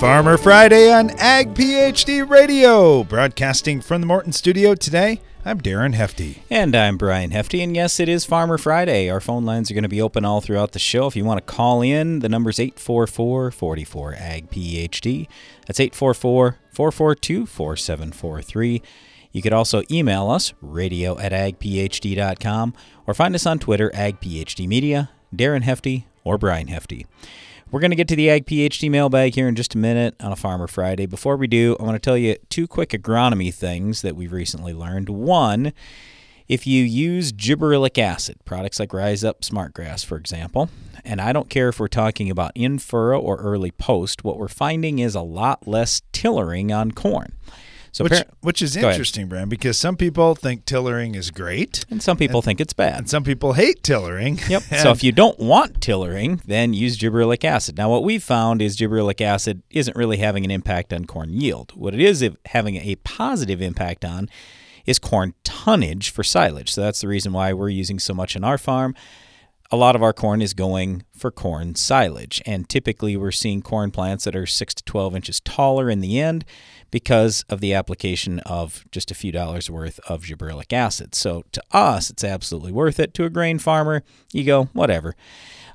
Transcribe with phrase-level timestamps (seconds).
[0.00, 5.20] Farmer Friday on Ag PhD Radio, broadcasting from the Morton studio today.
[5.44, 6.42] I'm Darren Hefty.
[6.50, 7.62] And I'm Brian Hefty.
[7.62, 9.08] And yes, it is Farmer Friday.
[9.08, 11.06] Our phone lines are going to be open all throughout the show.
[11.06, 15.26] If you want to call in, the number's 844 44 Ag PhD.
[15.66, 18.82] That's 844 442 4743.
[19.32, 22.74] You could also email us, radio at agphd.com,
[23.06, 27.06] or find us on Twitter, agphdmedia, Darren Hefty, or Brian Hefty.
[27.70, 30.30] We're going to get to the Ag PhD mailbag here in just a minute on
[30.30, 31.06] a Farmer Friday.
[31.06, 34.72] Before we do, I want to tell you two quick agronomy things that we've recently
[34.72, 35.08] learned.
[35.08, 35.72] One,
[36.46, 40.68] if you use gibberellic acid, products like RyzUp SmartGrass, for example,
[41.04, 44.48] and I don't care if we're talking about in furrow or early post, what we're
[44.48, 47.32] finding is a lot less tillering on corn.
[47.94, 52.16] So which, which is interesting, Brian, because some people think tillering is great, and some
[52.16, 54.40] people and, think it's bad, and some people hate tillering.
[54.48, 54.62] Yep.
[54.82, 57.78] so if you don't want tillering, then use gibberellic acid.
[57.78, 61.70] Now, what we've found is gibberellic acid isn't really having an impact on corn yield.
[61.76, 64.28] What it is having a positive impact on
[64.86, 66.72] is corn tonnage for silage.
[66.72, 68.96] So that's the reason why we're using so much in our farm
[69.70, 72.40] a lot of our corn is going for corn silage.
[72.46, 76.20] And typically, we're seeing corn plants that are 6 to 12 inches taller in the
[76.20, 76.44] end
[76.94, 81.12] because of the application of just a few dollars worth of gibberellic acid.
[81.12, 83.14] So, to us, it's absolutely worth it.
[83.14, 85.16] To a grain farmer, you go, whatever.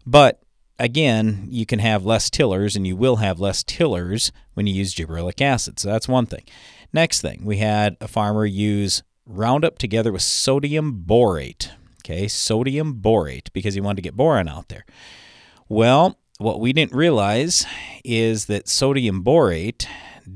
[0.05, 0.41] But
[0.79, 4.95] again, you can have less tillers, and you will have less tillers when you use
[4.95, 5.77] gibberellic acid.
[5.77, 6.45] So, that's one thing.
[6.93, 13.51] Next thing, we had a farmer use Roundup together with sodium borate okay, sodium borate,
[13.51, 14.85] because he wanted to get boron out there.
[15.67, 17.65] Well, what we didn't realize
[18.05, 19.85] is that sodium borate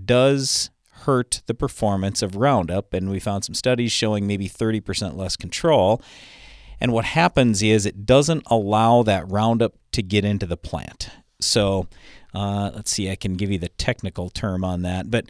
[0.06, 0.70] does
[1.06, 6.02] hurt the performance of Roundup, and we found some studies showing maybe 30% less control.
[6.80, 11.10] And what happens is it doesn't allow that Roundup to get into the plant.
[11.40, 11.88] So,
[12.34, 15.26] uh, let's see, I can give you the technical term on that, but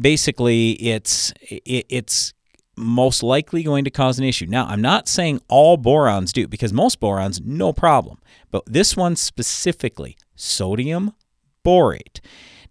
[0.00, 2.32] basically, it's it, it's
[2.76, 4.46] most likely going to cause an issue.
[4.46, 8.18] Now, I'm not saying all borons do, because most borons, no problem.
[8.50, 11.14] But this one specifically, sodium
[11.64, 12.20] borate.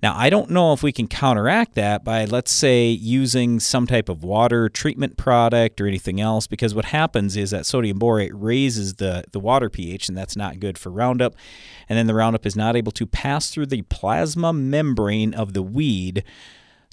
[0.03, 4.09] Now, I don't know if we can counteract that by, let's say, using some type
[4.09, 8.96] of water treatment product or anything else, because what happens is that sodium borate raises
[8.96, 11.36] the, the water pH, and that's not good for Roundup.
[11.88, 15.64] And then the Roundup is not able to pass through the plasma membrane of the
[15.64, 16.25] weed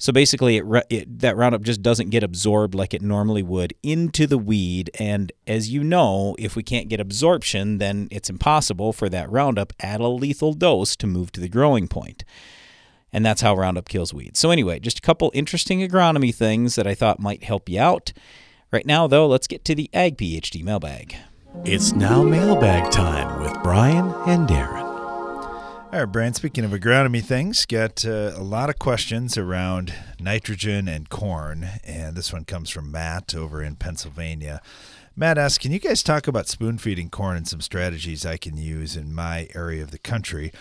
[0.01, 4.25] so basically, it, it, that Roundup just doesn't get absorbed like it normally would into
[4.25, 4.89] the weed.
[4.97, 9.73] And as you know, if we can't get absorption, then it's impossible for that Roundup
[9.79, 12.23] at a lethal dose to move to the growing point.
[13.13, 14.39] And that's how Roundup kills weeds.
[14.39, 18.13] So, anyway, just a couple interesting agronomy things that I thought might help you out.
[18.71, 21.15] Right now, though, let's get to the Ag PhD mailbag.
[21.65, 24.91] It's now mailbag time with Brian and Darren.
[25.93, 30.87] All right, Brian, speaking of agronomy things, got uh, a lot of questions around nitrogen
[30.87, 31.67] and corn.
[31.83, 34.61] And this one comes from Matt over in Pennsylvania.
[35.17, 38.55] Matt asks, Can you guys talk about spoon feeding corn and some strategies I can
[38.55, 40.53] use in my area of the country?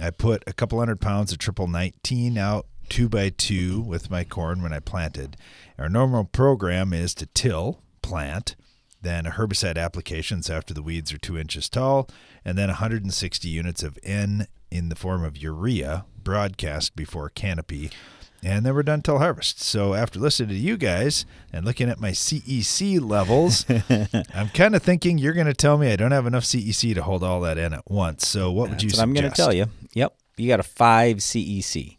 [0.00, 4.24] I put a couple hundred pounds of triple 19 out two by two with my
[4.24, 5.36] corn when I planted.
[5.78, 8.56] Our normal program is to till, plant,
[9.02, 12.08] then herbicide applications after the weeds are two inches tall,
[12.44, 17.90] and then 160 units of N in the form of urea broadcast before canopy.
[18.42, 19.62] And then we're done till harvest.
[19.62, 23.64] So after listening to you guys and looking at my CEC levels,
[24.34, 27.02] I'm kind of thinking you're going to tell me I don't have enough CEC to
[27.02, 28.28] hold all that in at once.
[28.28, 29.02] So what would That's you what suggest?
[29.02, 29.66] I'm going to tell you.
[29.94, 30.14] Yep.
[30.36, 31.98] You got a 5 CEC.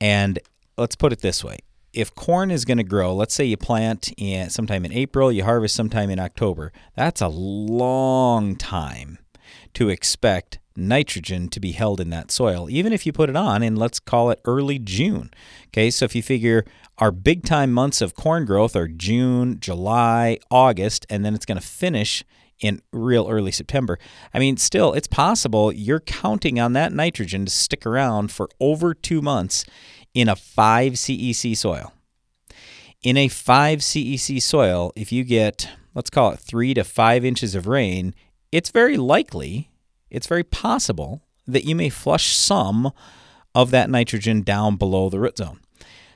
[0.00, 0.38] And
[0.76, 1.58] let's put it this way.
[1.92, 5.44] If corn is going to grow, let's say you plant in sometime in April, you
[5.44, 6.72] harvest sometime in October.
[6.96, 9.18] That's a long time
[9.74, 13.62] to expect nitrogen to be held in that soil, even if you put it on
[13.62, 15.30] in, let's call it early June.
[15.68, 16.64] Okay, so if you figure
[16.98, 21.60] our big time months of corn growth are June, July, August, and then it's going
[21.60, 22.24] to finish
[22.60, 23.98] in real early September.
[24.32, 28.94] I mean, still, it's possible you're counting on that nitrogen to stick around for over
[28.94, 29.64] two months
[30.14, 31.92] in a 5 CEC soil.
[33.02, 37.54] In a 5 CEC soil, if you get, let's call it three to five inches
[37.54, 38.14] of rain,
[38.50, 39.70] it's very likely
[40.14, 42.92] it's very possible that you may flush some
[43.52, 45.58] of that nitrogen down below the root zone.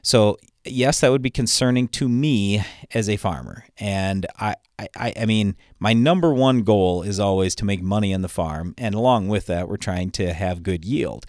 [0.02, 0.38] So,
[0.72, 3.64] yes, that would be concerning to me as a farmer.
[3.78, 8.22] And I, I, I mean, my number one goal is always to make money on
[8.22, 8.74] the farm.
[8.78, 11.26] And along with that, we're trying to have good yield.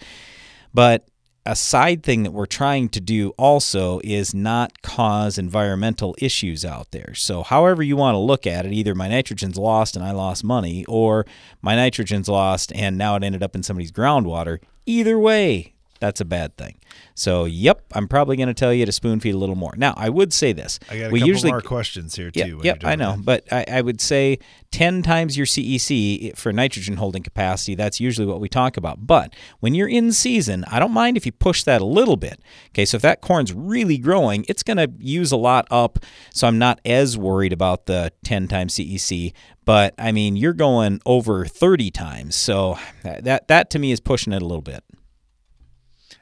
[0.72, 1.06] But
[1.46, 6.90] a side thing that we're trying to do also is not cause environmental issues out
[6.90, 7.14] there.
[7.14, 10.44] So, however you want to look at it, either my nitrogen's lost and I lost
[10.44, 11.26] money, or
[11.62, 14.58] my nitrogen's lost and now it ended up in somebody's groundwater.
[14.86, 16.76] Either way, that's a bad thing.
[17.20, 19.74] So, yep, I'm probably going to tell you to spoon feed a little more.
[19.76, 22.60] Now, I would say this: I got a we couple usually more questions here too.
[22.62, 23.24] yeah, yep, I know, that.
[23.26, 24.38] but I, I would say
[24.70, 27.74] ten times your CEC for nitrogen holding capacity.
[27.74, 29.06] That's usually what we talk about.
[29.06, 32.40] But when you're in season, I don't mind if you push that a little bit.
[32.68, 35.98] Okay, so if that corn's really growing, it's going to use a lot up.
[36.32, 39.34] So I'm not as worried about the ten times CEC.
[39.66, 44.32] But I mean, you're going over thirty times, so that that to me is pushing
[44.32, 44.82] it a little bit.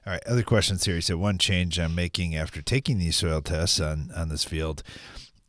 [0.09, 0.95] All right, other questions here.
[0.95, 4.83] He said one change I'm making after taking these soil tests on on this field.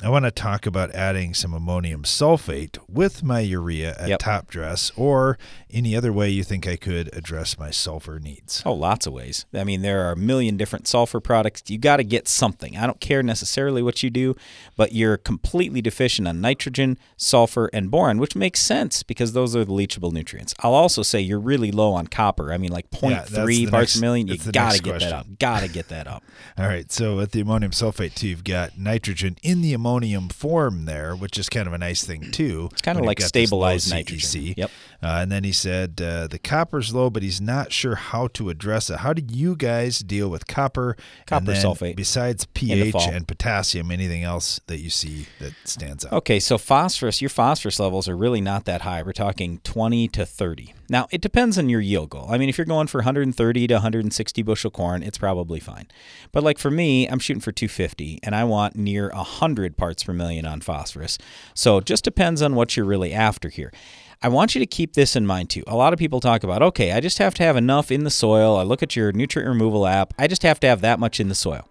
[0.01, 4.19] I want to talk about adding some ammonium sulfate with my urea at Yep.
[4.19, 5.37] top dress, or
[5.69, 8.63] any other way you think I could address my sulfur needs.
[8.65, 9.45] Oh, lots of ways.
[9.53, 11.63] I mean, there are a million different sulfur products.
[11.67, 12.77] You got to get something.
[12.77, 14.37] I don't care necessarily what you do,
[14.77, 19.65] but you're completely deficient on nitrogen, sulfur, and boron, which makes sense because those are
[19.65, 20.55] the leachable nutrients.
[20.61, 22.53] I'll also say you're really low on copper.
[22.53, 24.27] I mean, like Yeah, 0.3 the parts per million.
[24.29, 25.09] You got to get question.
[25.09, 25.39] that up.
[25.39, 26.23] Got to get that up.
[26.57, 29.88] All right, so with the ammonium sulfate too, you've got nitrogen in the ammonium
[30.29, 32.69] form there, which is kind of a nice thing too.
[32.71, 34.53] It's kinda like stabilized nitrogen.
[34.57, 34.71] Yep.
[35.01, 38.49] Uh, and then he said uh, the copper's low, but he's not sure how to
[38.49, 38.97] address it.
[38.99, 40.97] How do you guys deal with copper?
[41.25, 46.13] Copper sulfate Besides pH and potassium, anything else that you see that stands out?
[46.13, 49.01] Okay, so phosphorus, your phosphorus levels are really not that high.
[49.01, 50.73] We're talking 20 to 30.
[50.89, 52.27] Now, it depends on your yield goal.
[52.29, 55.87] I mean, if you're going for 130 to 160 bushel corn, it's probably fine.
[56.31, 60.13] But like for me, I'm shooting for 250 and I want near 100 parts per
[60.13, 61.17] million on phosphorus.
[61.53, 63.71] So it just depends on what you're really after here.
[64.21, 65.63] I want you to keep this in mind too.
[65.65, 68.09] A lot of people talk about, okay, I just have to have enough in the
[68.09, 68.57] soil.
[68.57, 70.13] I look at your nutrient removal app.
[70.19, 71.69] I just have to have that much in the soil.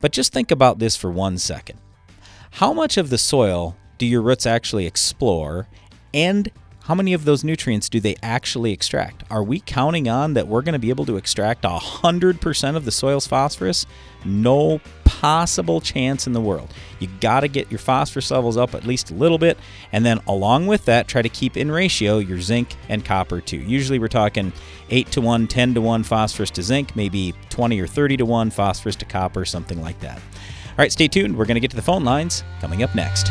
[0.00, 1.78] But just think about this for one second.
[2.52, 5.68] How much of the soil do your roots actually explore
[6.14, 6.50] and
[6.84, 9.24] how many of those nutrients do they actually extract?
[9.30, 12.92] Are we counting on that we're going to be able to extract 100% of the
[12.92, 13.84] soil's phosphorus?
[14.24, 14.80] No
[15.20, 16.72] possible chance in the world.
[16.98, 19.58] You got to get your phosphorus levels up at least a little bit,
[19.92, 23.58] and then along with that, try to keep in ratio your zinc and copper too.
[23.58, 24.52] Usually we're talking
[24.90, 28.50] 8 to 1, 10 to 1 phosphorus to zinc, maybe 20 or 30 to 1
[28.50, 30.16] phosphorus to copper, something like that.
[30.16, 31.36] All right, stay tuned.
[31.36, 33.30] We're going to get to the phone lines coming up next.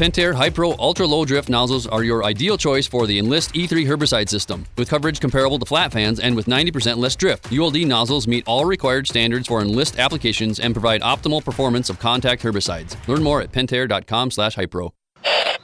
[0.00, 4.30] Pentair Hypro Ultra Low Drift nozzles are your ideal choice for the Enlist E3 herbicide
[4.30, 4.64] system.
[4.78, 8.64] With coverage comparable to flat fans and with 90% less drift, ULD nozzles meet all
[8.64, 12.96] required standards for Enlist applications and provide optimal performance of contact herbicides.
[13.08, 14.90] Learn more at pentair.com/hypro.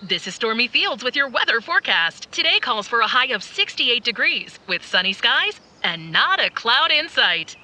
[0.03, 2.31] This is Stormy Fields with your weather forecast.
[2.31, 6.91] Today calls for a high of 68 degrees with sunny skies and not a cloud
[6.91, 7.57] in sight.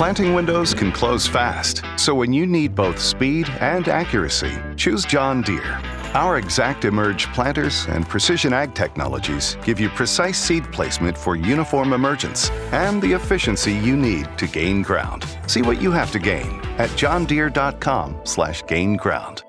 [0.00, 5.42] Planting windows can close fast, so when you need both speed and accuracy, choose John
[5.42, 5.78] Deere.
[6.14, 12.48] Our ExactEmerge planters and precision ag technologies give you precise seed placement for uniform emergence
[12.72, 15.26] and the efficiency you need to gain ground.
[15.46, 19.42] See what you have to gain at johndeere.com/gain ground.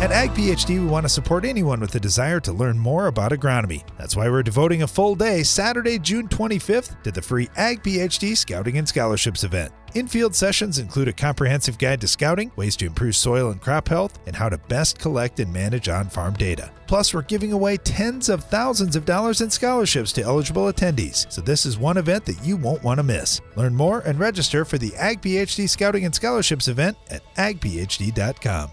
[0.00, 3.32] At Ag PhD, we want to support anyone with a desire to learn more about
[3.32, 3.84] agronomy.
[3.98, 8.34] That's why we're devoting a full day, Saturday, June 25th, to the free Ag PhD
[8.34, 9.74] Scouting and Scholarships event.
[9.92, 14.18] In-field sessions include a comprehensive guide to scouting, ways to improve soil and crop health,
[14.26, 16.70] and how to best collect and manage on farm data.
[16.86, 21.42] Plus, we're giving away tens of thousands of dollars in scholarships to eligible attendees, so
[21.42, 23.42] this is one event that you won't want to miss.
[23.54, 28.72] Learn more and register for the Ag PhD Scouting and Scholarships event at agphd.com.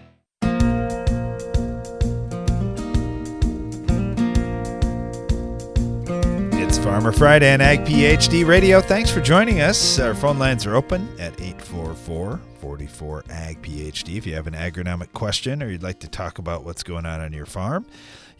[7.01, 8.79] Farmer Friday and Ag PhD Radio.
[8.79, 9.97] Thanks for joining us.
[9.97, 14.17] Our phone lines are open at 844 44 Ag PhD.
[14.17, 17.19] If you have an agronomic question or you'd like to talk about what's going on
[17.19, 17.87] on your farm,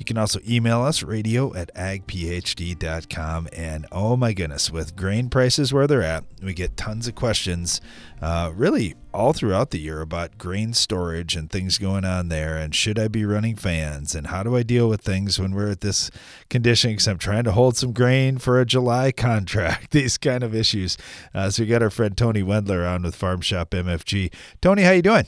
[0.02, 3.48] you can also email us, radio at agphd.com.
[3.54, 7.80] And oh my goodness, with grain prices where they're at, we get tons of questions
[8.20, 12.58] uh, really all throughout the year about grain storage and things going on there.
[12.58, 14.16] And should I be running fans?
[14.16, 16.10] And how do I deal with things when we're at this
[16.50, 16.94] condition?
[16.94, 20.98] Because I'm trying to hold some grain for a July contract, these kind of issues.
[21.32, 24.34] Uh, so we got our friend Tony Wendler on with Farm Shop MFG.
[24.62, 25.28] Tony, how you doing?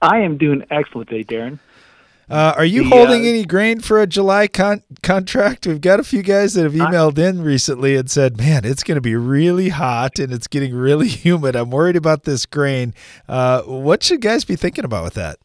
[0.00, 1.58] I am doing excellent today, Darren.
[2.30, 5.66] Uh, are you The, holding uh, any grain for a July con- contract?
[5.66, 8.94] We've got a few guys that have emailed in recently and said, "Man, it's going
[8.96, 11.56] to be really hot and it's getting really humid.
[11.56, 12.94] I'm worried about this grain."
[13.28, 15.38] Uh, what should guys be thinking about with that?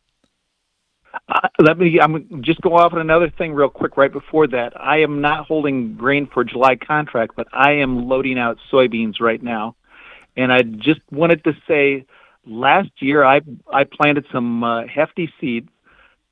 [1.27, 2.00] Uh, let me.
[2.00, 3.98] I'm just go off on another thing real quick.
[3.98, 8.38] Right before that, I am not holding grain for July contract, but I am loading
[8.38, 9.75] out soybeans right now,
[10.38, 12.06] and I just wanted to say,
[12.46, 13.42] last year I
[13.74, 15.70] I planted some uh, hefty seeds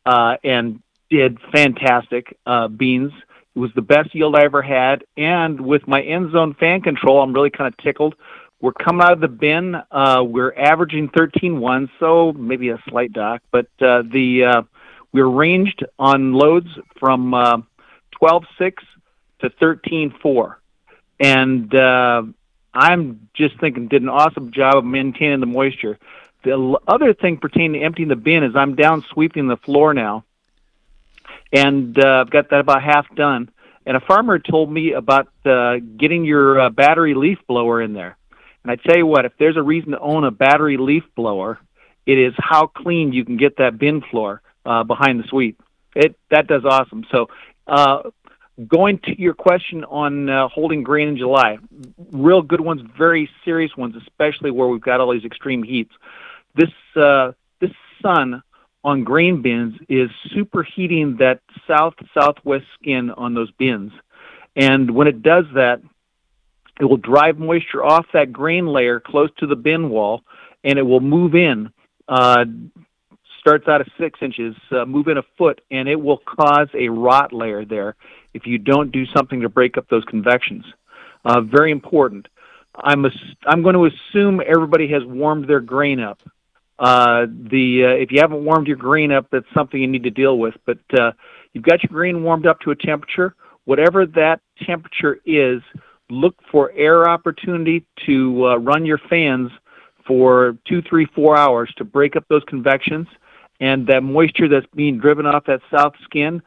[0.06, 3.12] uh, and did fantastic uh, beans.
[3.56, 7.22] It was the best yield I ever had, and with my end zone fan control,
[7.22, 8.16] I'm really kind of tickled.
[8.60, 9.76] We're coming out of the bin.
[9.92, 14.62] Uh, we're averaging 13.1, so maybe a slight dock, but uh, the uh,
[15.12, 17.58] we're ranged on loads from uh,
[18.22, 18.74] 12.6
[19.42, 20.56] to 13.4,
[21.20, 22.24] and uh,
[22.74, 26.00] I'm just thinking did an awesome job of maintaining the moisture.
[26.44, 30.26] The other thing pertaining to emptying the bin is I'm down sweeping the floor now,
[31.52, 33.50] and uh, I've got that about half done.
[33.86, 38.18] And a farmer told me about uh, getting your uh, battery leaf blower in there.
[38.64, 41.60] And I tell you what, if there's a reason to own a battery leaf blower,
[42.06, 45.62] it is how clean you can get that bin floor uh, behind the sweep.
[45.96, 47.06] It that does awesome.
[47.12, 47.28] So,
[47.68, 48.10] uh,
[48.68, 51.58] going to your question on uh, holding grain in July,
[52.12, 55.94] real good ones, very serious ones, especially where we've got all these extreme heats.
[56.56, 58.44] This uh, this sun
[58.84, 63.92] on grain bins is superheating that south southwest skin on those bins,
[64.56, 65.82] and when it does that,
[66.80, 70.22] it will drive moisture off that grain layer close to the bin wall,
[70.64, 71.72] and it will move in.
[72.08, 72.46] Uh,
[73.40, 76.88] starts out at six inches, uh, move in a foot, and it will cause a
[76.88, 77.96] rot layer there
[78.34, 80.64] if you don't do something to break up those convections.
[81.26, 82.28] Uh, very important.
[82.76, 86.22] I'm ass- I'm going to assume everybody has warmed their grain up.
[86.80, 90.10] Uh, the uh, if you haven't warmed your grain up, that's something you need to
[90.10, 90.56] deal with.
[90.66, 91.12] But uh,
[91.54, 93.36] you've got your grain warmed up to a temperature.
[93.66, 95.62] Whatever that temperature is,
[96.10, 99.52] look for air opportunity to uh, run your fans
[100.06, 103.08] for two, three, four hours to break up those convections
[103.60, 106.42] and that moisture that's being driven off that south skin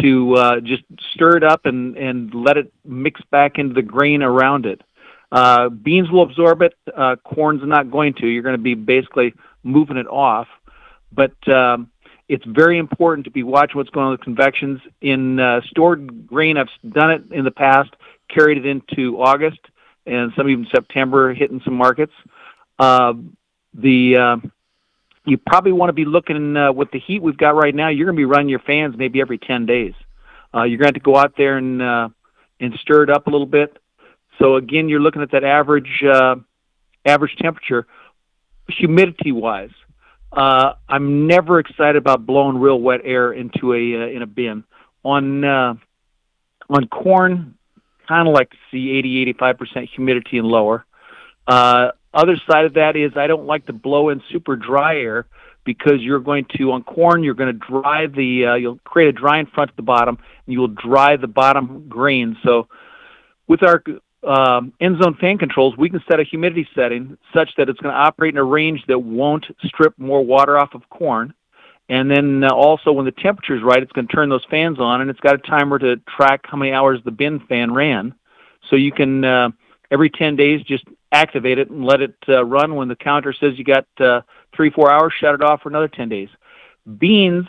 [0.00, 4.22] to uh, just stir it up and, and let it mix back into the grain
[4.22, 4.80] around it.
[5.32, 6.74] Uh, beans will absorb it.
[6.96, 8.26] Uh, corn's not going to.
[8.26, 10.48] You're going to be basically moving it off.
[11.12, 11.90] But um,
[12.28, 14.80] it's very important to be watching what's going on with convections.
[15.00, 17.90] In uh, stored grain, I've done it in the past,
[18.28, 19.60] carried it into August
[20.06, 22.12] and some even September, hitting some markets.
[22.78, 23.14] Uh,
[23.74, 24.36] the uh,
[25.26, 27.88] you probably want to be looking uh, with the heat we've got right now.
[27.88, 29.94] You're going to be running your fans maybe every 10 days.
[30.54, 32.08] Uh, you're going to have to go out there and uh,
[32.58, 33.76] and stir it up a little bit.
[34.38, 36.36] So again, you're looking at that average uh,
[37.04, 37.86] average temperature.
[38.78, 39.70] Humidity wise,
[40.32, 44.64] uh, I'm never excited about blowing real wet air into a uh, in a bin.
[45.02, 45.74] On uh,
[46.68, 47.56] on corn,
[48.06, 50.84] kind of like to see 80 85 percent humidity and lower.
[51.46, 55.26] Uh, other side of that is I don't like to blow in super dry air
[55.64, 59.12] because you're going to on corn you're going to dry the uh, you'll create a
[59.12, 62.36] drying front at the bottom and you will dry the bottom grain.
[62.44, 62.68] So
[63.46, 63.82] with our
[64.22, 67.94] um, end zone fan controls, we can set a humidity setting such that it's going
[67.94, 71.32] to operate in a range that won't strip more water off of corn.
[71.88, 74.78] And then uh, also when the temperature is right, it's going to turn those fans
[74.78, 78.14] on, and it's got a timer to track how many hours the bin fan ran.
[78.68, 79.50] So you can uh,
[79.90, 82.76] every 10 days just activate it and let it uh, run.
[82.76, 84.20] When the counter says you got uh,
[84.54, 86.28] three, four hours, shut it off for another 10 days.
[86.98, 87.46] Beans,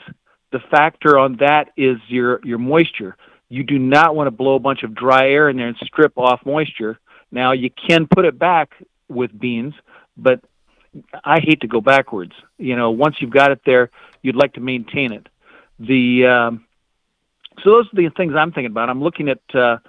[0.52, 3.16] the factor on that is your your moisture.
[3.52, 6.18] You do not want to blow a bunch of dry air in there and strip
[6.18, 6.98] off moisture.
[7.34, 8.74] Now you can put it back
[9.10, 9.74] with beans,
[10.16, 10.40] but
[11.26, 12.32] I hate to go backwards.
[12.58, 13.92] You know, once you've got it there,
[14.22, 15.28] you'd like to maintain it.
[15.80, 16.66] The um,
[17.62, 18.90] so those are the things I'm thinking about.
[18.90, 19.42] I'm looking at.
[19.54, 19.80] Uh,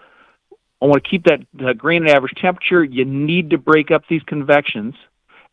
[0.80, 2.82] I want to keep that uh, grain at average temperature.
[2.82, 4.96] You need to break up these convections,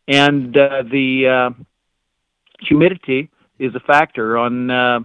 [0.08, 1.50] and uh, the uh,
[2.58, 5.00] humidity is a factor on uh,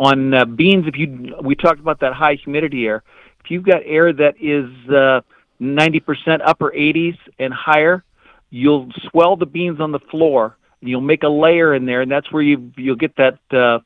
[0.00, 0.86] on uh, beans.
[0.88, 3.04] If you we talked about that high humidity air.
[3.44, 5.20] If you've got air that is uh,
[5.60, 8.04] 90% upper 80s and higher,
[8.50, 12.10] you'll swell the beans on the floor, and you'll make a layer in there, and
[12.10, 13.78] that's where you you'll get that uh,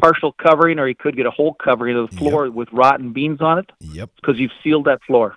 [0.00, 2.54] partial covering, or you could get a whole covering of the floor yep.
[2.54, 3.70] with rotten beans on it.
[3.80, 4.10] Yep.
[4.16, 5.36] Because you've sealed that floor.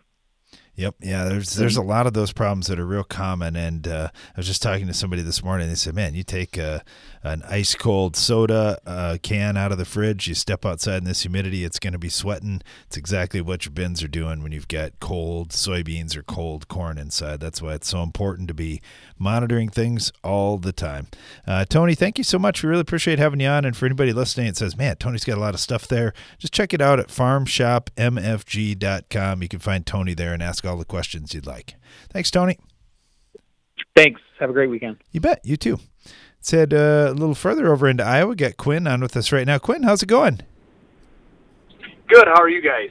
[0.75, 0.95] Yep.
[1.01, 1.25] Yeah.
[1.25, 4.47] There's there's a lot of those problems that are real common, and uh, I was
[4.47, 5.69] just talking to somebody this morning.
[5.69, 6.83] They said, "Man, you take a,
[7.21, 11.21] an ice cold soda uh, can out of the fridge, you step outside in this
[11.21, 12.63] humidity, it's going to be sweating.
[12.87, 16.97] It's exactly what your bins are doing when you've got cold soybeans or cold corn
[16.97, 17.39] inside.
[17.39, 18.81] That's why it's so important to be
[19.19, 21.05] monitoring things all the time."
[21.45, 22.63] Uh, Tony, thank you so much.
[22.63, 23.63] We really appreciate having you on.
[23.63, 26.51] And for anybody listening, it says, "Man, Tony's got a lot of stuff there." Just
[26.51, 29.41] check it out at farmshopmfg.com.
[29.43, 31.75] You can find Tony there and ask ask all the questions you'd like.
[32.09, 32.57] Thanks, Tony.
[33.95, 34.21] Thanks.
[34.39, 34.97] Have a great weekend.
[35.11, 35.41] You bet.
[35.43, 35.79] You too.
[36.37, 38.35] Let's head uh, a little further over into Iowa.
[38.35, 39.57] Got Quinn on with us right now.
[39.57, 40.41] Quinn, how's it going?
[42.07, 42.27] Good.
[42.27, 42.89] How are you guys?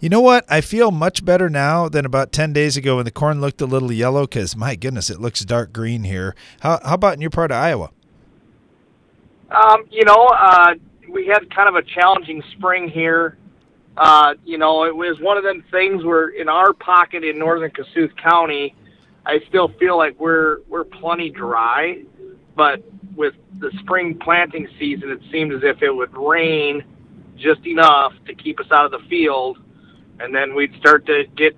[0.00, 0.44] You know what?
[0.48, 3.66] I feel much better now than about 10 days ago when the corn looked a
[3.66, 6.34] little yellow because, my goodness, it looks dark green here.
[6.60, 7.90] How, how about in your part of Iowa?
[9.50, 10.74] Um, you know, uh,
[11.10, 13.38] we had kind of a challenging spring here
[13.96, 17.70] uh, you know, it was one of them things where in our pocket in northern
[17.70, 18.74] Kossuth County,
[19.24, 22.02] I still feel like we're we're plenty dry,
[22.56, 22.82] but
[23.16, 26.82] with the spring planting season, it seemed as if it would rain
[27.36, 29.58] just enough to keep us out of the field,
[30.20, 31.56] and then we'd start to get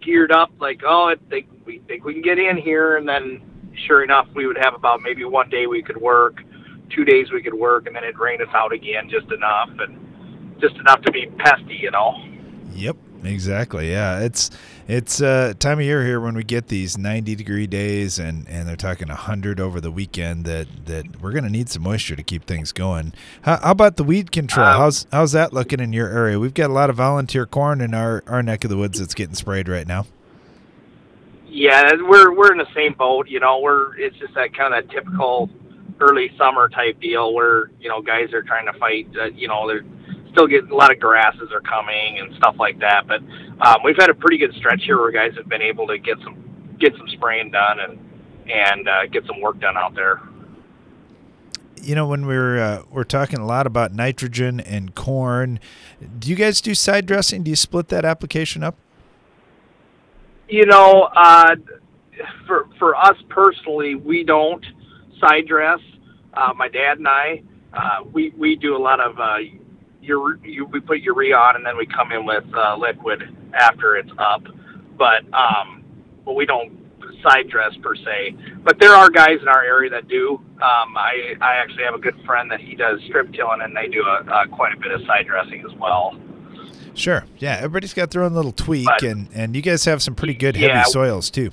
[0.00, 3.42] geared up, like, oh, I think we think we can get in here, and then
[3.86, 6.42] sure enough, we would have about maybe one day we could work,
[6.94, 10.09] two days we could work, and then it'd rain us out again just enough, and
[10.60, 12.14] just enough to be pesty, you know.
[12.72, 13.90] Yep, exactly.
[13.90, 14.50] Yeah, it's
[14.88, 18.68] it's uh, time of year here when we get these 90 degree days and, and
[18.68, 22.22] they're talking 100 over the weekend that, that we're going to need some moisture to
[22.22, 23.12] keep things going.
[23.42, 24.66] How, how about the weed control?
[24.66, 26.38] Um, how's how's that looking in your area?
[26.38, 29.14] We've got a lot of volunteer corn in our, our neck of the woods that's
[29.14, 30.06] getting sprayed right now.
[31.46, 33.28] Yeah, we're we're in the same boat.
[33.28, 35.50] You know, we're it's just that kind of typical
[36.00, 39.08] early summer type deal where you know guys are trying to fight.
[39.20, 39.84] Uh, you know, they're
[40.32, 43.06] still get a lot of grasses are coming and stuff like that.
[43.06, 43.20] But
[43.60, 46.18] um, we've had a pretty good stretch here where guys have been able to get
[46.22, 46.36] some
[46.78, 47.98] get some spraying done and
[48.50, 50.20] and uh, get some work done out there.
[51.82, 55.60] You know, when we're uh, we're talking a lot about nitrogen and corn,
[56.18, 57.42] do you guys do side dressing?
[57.42, 58.76] Do you split that application up?
[60.48, 61.56] You know, uh,
[62.46, 64.64] for for us personally, we don't
[65.20, 65.80] side dress.
[66.34, 69.18] Uh, my dad and I, uh, we we do a lot of
[70.00, 73.36] uh, your you, we put urea on and then we come in with uh, liquid
[73.54, 74.42] after it's up.
[74.96, 75.84] But um,
[76.24, 76.80] but we don't
[77.22, 78.36] side dress per se.
[78.62, 80.40] But there are guys in our area that do.
[80.56, 83.88] Um, I I actually have a good friend that he does strip tilling and they
[83.88, 86.18] do a, a quite a bit of side dressing as well.
[86.94, 87.24] Sure.
[87.38, 90.34] Yeah, everybody's got their own little tweak, but, and and you guys have some pretty
[90.34, 91.50] good heavy yeah, soils too.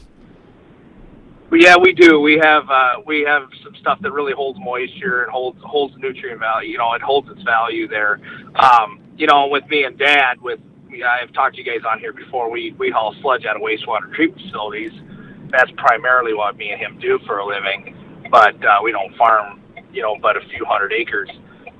[1.51, 2.19] Yeah, we do.
[2.19, 6.39] We have uh, we have some stuff that really holds moisture and holds holds nutrient
[6.39, 6.71] value.
[6.71, 8.19] You know, it holds its value there.
[8.55, 10.59] Um, you know, with me and Dad, with
[10.91, 12.49] I've talked to you guys on here before.
[12.51, 14.91] We we haul sludge out of wastewater treatment facilities.
[15.49, 17.95] That's primarily what me and him do for a living.
[18.29, 19.61] But uh, we don't farm,
[19.93, 21.29] you know, but a few hundred acres.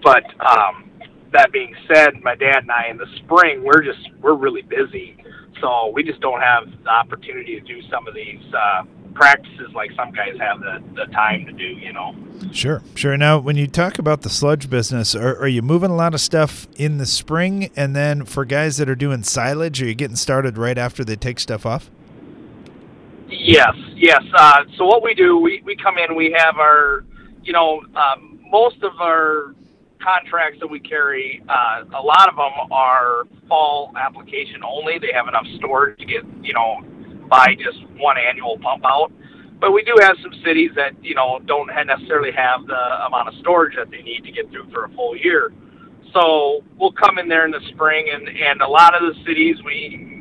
[0.02, 0.90] But um,
[1.34, 5.18] that being said, my dad and I in the spring we're just we're really busy,
[5.60, 8.42] so we just don't have the opportunity to do some of these.
[8.54, 12.16] Uh, practices like some guys have the, the time to do, you know.
[12.52, 13.18] Sure, sure.
[13.18, 16.22] Now, when you talk about the sludge business, are, are you moving a lot of
[16.22, 17.72] stuff in the spring?
[17.76, 21.16] And then for guys that are doing silage, are you getting started right after they
[21.16, 21.90] take stuff off?
[23.30, 24.24] Yes, yes.
[24.34, 27.04] Uh, so what we do, we, we come in, we have our,
[27.44, 29.54] you know, um, most of our
[30.00, 35.00] contracts that we carry, uh, a lot of them are fall application only.
[35.00, 36.82] They have enough storage to get, you know,
[37.30, 39.12] buy just one annual pump out.
[39.60, 43.34] But we do have some cities that you know don't necessarily have the amount of
[43.40, 45.52] storage that they need to get through for a full year.
[46.14, 49.58] So we'll come in there in the spring, and and a lot of the cities
[49.66, 50.14] we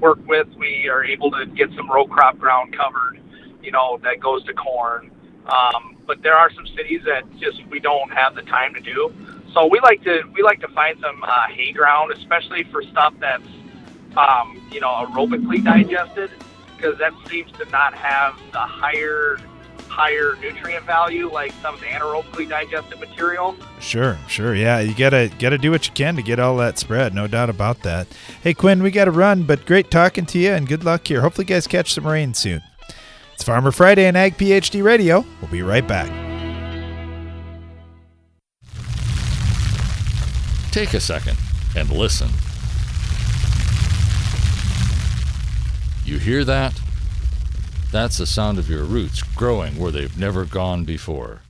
[0.00, 3.20] work with, we are able to get some row crop ground covered.
[3.62, 5.10] You know that goes to corn.
[5.46, 9.12] Um, but there are some cities that just we don't have the time to do.
[9.54, 13.14] So we like to we like to find some uh, hay ground, especially for stuff
[13.20, 13.42] that's
[14.16, 16.30] um, you know aerobically digested
[16.82, 19.38] because that seems to not have the higher
[19.88, 23.54] higher nutrient value like some of the anaerobically digested material.
[23.78, 24.54] Sure, sure.
[24.54, 27.14] Yeah, you gotta gotta do what you can to get all that spread.
[27.14, 28.08] No doubt about that.
[28.42, 31.20] Hey Quinn, we gotta run, but great talking to you and good luck here.
[31.20, 32.62] Hopefully, you guys catch some rain soon.
[33.34, 35.24] It's Farmer Friday and Ag PhD Radio.
[35.40, 36.10] We'll be right back.
[40.72, 41.36] Take a second
[41.76, 42.30] and listen.
[46.12, 46.78] You hear that?
[47.90, 51.40] That's the sound of your roots growing where they've never gone before.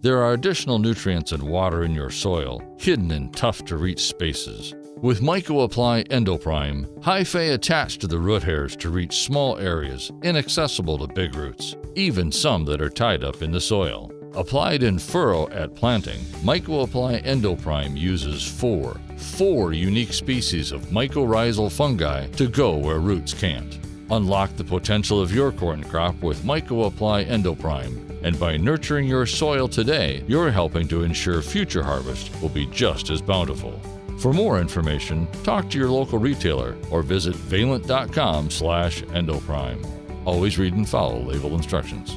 [0.00, 4.74] There are additional nutrients and water in your soil, hidden in tough to reach spaces.
[4.96, 11.06] With MycoApply Endoprime, hyphae attach to the root hairs to reach small areas inaccessible to
[11.06, 14.10] big roots, even some that are tied up in the soil.
[14.34, 22.26] Applied in furrow at planting, MycoApply Endoprime uses four, four unique species of mycorrhizal fungi
[22.30, 23.83] to go where roots can't.
[24.10, 28.22] Unlock the potential of your corn crop with MycoApply Endoprime.
[28.22, 33.10] And by nurturing your soil today, you're helping to ensure future harvest will be just
[33.10, 33.80] as bountiful.
[34.18, 39.84] For more information, talk to your local retailer or visit valent.com slash endoprime.
[40.24, 42.16] Always read and follow label instructions.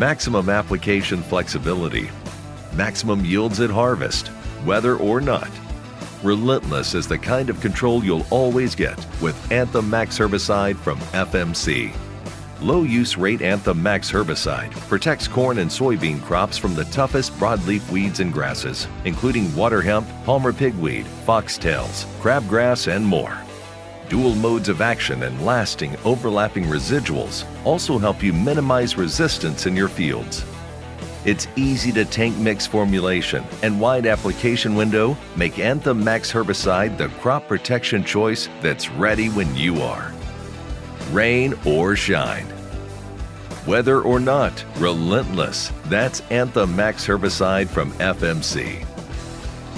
[0.00, 2.08] Maximum application flexibility.
[2.72, 4.28] Maximum yields at harvest,
[4.64, 5.50] whether or not.
[6.22, 11.94] Relentless is the kind of control you'll always get with Anthem Max herbicide from FMC.
[12.62, 17.86] Low use rate Anthem Max herbicide protects corn and soybean crops from the toughest broadleaf
[17.90, 23.38] weeds and grasses, including water hemp, palmer pigweed, foxtails, crabgrass, and more.
[24.10, 29.86] Dual modes of action and lasting overlapping residuals also help you minimize resistance in your
[29.86, 30.44] fields.
[31.24, 37.06] Its easy to tank mix formulation and wide application window make Anthem Max herbicide the
[37.20, 40.12] crop protection choice that's ready when you are.
[41.12, 42.46] Rain or shine.
[43.64, 45.70] Whether or not, relentless.
[45.84, 48.89] That's Anthem Max herbicide from FMC.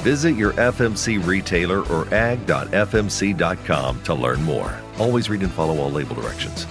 [0.02, 4.76] Visit your FMC retailer or ag.fmc.com to learn more.
[4.98, 6.66] Always read and follow all label directions.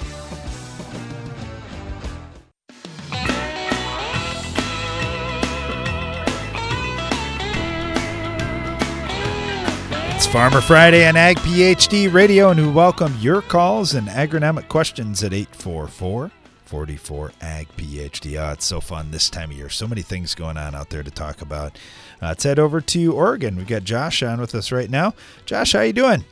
[10.14, 15.24] It's Farmer Friday on Ag PhD Radio, and we welcome your calls and agronomic questions
[15.24, 16.32] at 844
[16.72, 18.42] 44 Ag PhD.
[18.42, 19.68] Oh, it's so fun this time of year.
[19.68, 21.78] So many things going on out there to talk about.
[22.22, 23.58] Uh, let's head over to Oregon.
[23.58, 25.14] We've got Josh on with us right now.
[25.46, 26.24] Josh, how you doing?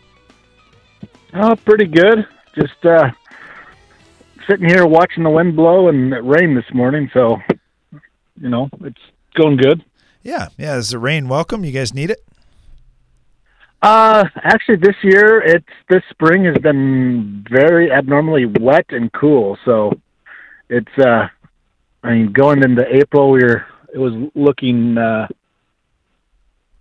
[1.34, 2.26] Oh, pretty good.
[2.56, 3.10] Just uh,
[4.48, 7.36] sitting here watching the wind blow and it rained this morning, so
[7.92, 9.02] you know it's
[9.36, 9.84] going good.
[10.24, 10.78] Yeah, yeah.
[10.78, 11.66] Is the rain welcome?
[11.66, 12.24] You guys need it?
[13.82, 19.58] Uh, actually, this year it's this spring has been very abnormally wet and cool.
[19.66, 20.00] So
[20.70, 21.28] it's uh,
[22.04, 25.28] I mean, going into April, we were it was looking uh,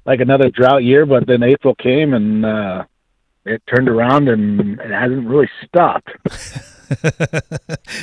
[0.05, 2.85] like another drought year, but then April came and uh,
[3.45, 6.11] it turned around and it hasn't really stopped.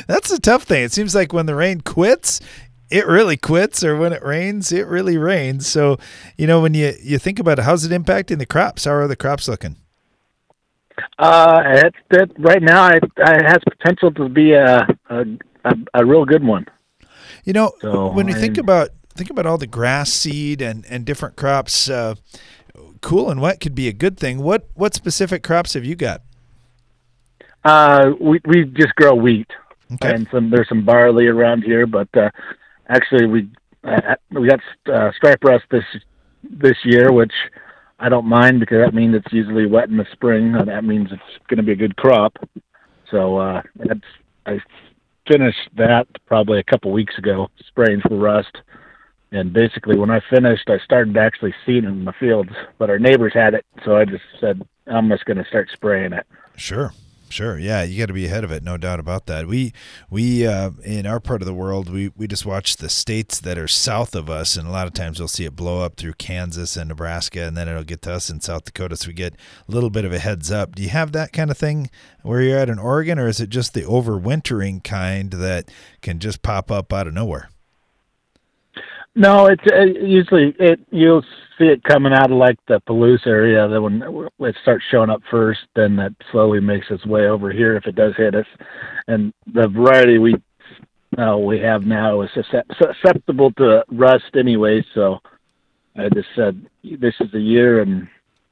[0.08, 0.84] That's a tough thing.
[0.84, 2.41] It seems like when the rain quits,
[2.89, 5.67] it really quits, or when it rains, it really rains.
[5.67, 5.98] So,
[6.38, 8.86] you know, when you you think about it, how's it impacting the crops?
[8.86, 9.78] How are the crops looking?
[11.19, 15.26] Uh, it, it right now it, it has potential to be a a,
[15.65, 16.65] a, a real good one.
[17.43, 21.06] You know, So, when you think about think about all the grass seed and and
[21.06, 22.15] different crops, uh,
[23.01, 24.41] cool and wet could be a good thing.
[24.41, 26.21] What what specific crops have you got?
[27.63, 29.49] Uh, we we just grow wheat,
[29.93, 30.13] Okay.
[30.13, 32.30] and some there's some barley around here, but uh,
[32.89, 33.49] actually we
[33.84, 34.60] uh, we got
[34.91, 35.84] uh, stripe rust this
[36.43, 37.34] this year, which
[37.99, 41.10] I don't mind because that means it's usually wet in the spring, and that means
[41.12, 42.38] it's going to be a good crop.
[43.10, 43.99] So uh, that's
[44.45, 44.60] I
[45.28, 48.58] finished that probably a couple weeks ago, spraying for rust.
[49.32, 53.00] And basically, when I finished, I started actually seeing it in the fields, but our
[53.00, 56.26] neighbors had it, so I just said I'm just going to start spraying it.
[56.56, 56.94] Sure.
[57.30, 57.58] Sure.
[57.58, 59.48] Yeah, you got to be ahead of it, no doubt about that.
[59.48, 59.74] We
[60.10, 63.58] we uh, in our part of the world, we we just watch the states that
[63.58, 66.14] are south of us, and a lot of times we'll see it blow up through
[66.14, 68.96] Kansas and Nebraska, and then it'll get to us in South Dakota.
[68.96, 70.76] So we get a little bit of a heads up.
[70.76, 71.90] Do you have that kind of thing
[72.22, 75.70] where you're at in Oregon, or is it just the overwintering kind that
[76.02, 77.50] can just pop up out of nowhere?
[79.16, 80.80] No, it's uh, usually it.
[80.92, 81.24] You'll
[81.58, 83.68] see it coming out of like the Palouse area.
[83.68, 87.76] That when it starts showing up first, then that slowly makes its way over here
[87.76, 88.46] if it does hit us.
[89.08, 90.36] And the variety we
[91.18, 92.30] uh, we have now is
[92.80, 94.84] susceptible to rust anyway.
[94.94, 95.20] So
[95.98, 98.08] I just said this is the year, and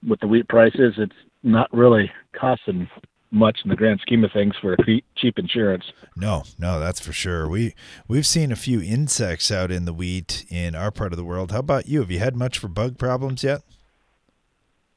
[0.08, 1.14] with the wheat prices, it's
[1.44, 2.88] not really costing
[3.34, 4.78] much in the grand scheme of things for
[5.16, 5.84] cheap insurance.
[6.16, 7.50] No, no, that's for sure.
[7.50, 7.74] We
[8.08, 11.52] we've seen a few insects out in the wheat in our part of the world.
[11.52, 12.02] How about you?
[12.02, 13.62] Have you had much for bug problems yet?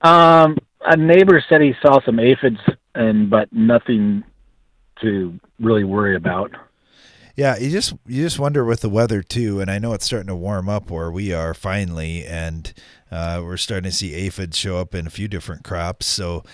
[0.03, 2.61] Um, a neighbor said he saw some aphids,
[2.95, 4.23] and but nothing
[5.01, 6.51] to really worry about.
[7.35, 10.29] Yeah, you just you just wonder with the weather too, and I know it's starting
[10.29, 12.73] to warm up where we are finally, and
[13.11, 16.07] uh, we're starting to see aphids show up in a few different crops.
[16.07, 16.45] So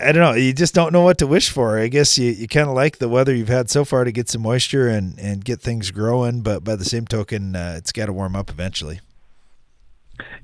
[0.00, 0.34] I don't know.
[0.34, 1.78] You just don't know what to wish for.
[1.78, 4.28] I guess you, you kind of like the weather you've had so far to get
[4.28, 8.06] some moisture and, and get things growing, but by the same token, uh, it's got
[8.06, 9.00] to warm up eventually.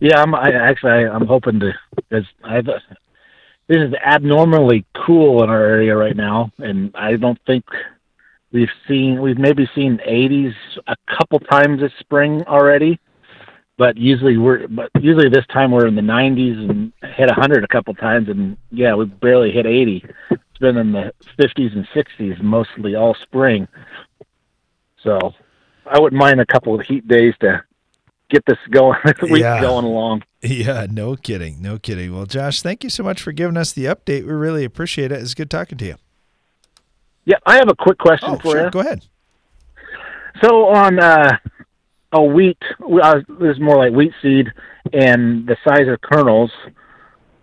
[0.01, 2.79] Yeah, I'm I, actually I, am hoping to because I've uh,
[3.69, 7.65] this is abnormally cool in our area right now, and I don't think
[8.53, 10.55] we've seen we've maybe seen 80s
[10.87, 12.99] a couple times this spring already
[13.77, 17.69] but usually we're but usually this time we're in the 90s and hit 100 a
[17.69, 22.41] couple times and yeah we barely hit 80 it's been in the 50s and 60s
[22.43, 23.69] mostly all spring.
[25.03, 25.35] So
[25.87, 27.63] i wouldn't mind a couple of heat days to
[28.31, 29.61] get this going week yeah.
[29.61, 30.23] going along.
[30.43, 32.15] Yeah no kidding no kidding.
[32.15, 34.25] Well josh thank you so much for giving us the update.
[34.27, 35.21] We really appreciate it.
[35.21, 35.97] It's good talking to you.
[37.25, 38.65] Yeah i have a quick question oh, for sure.
[38.65, 38.71] you.
[38.71, 39.07] Go ahead.
[40.43, 41.39] So on uh
[42.13, 42.59] a wheat.
[42.81, 44.53] Uh, this is more like wheat seed,
[44.93, 46.51] and the size of kernels.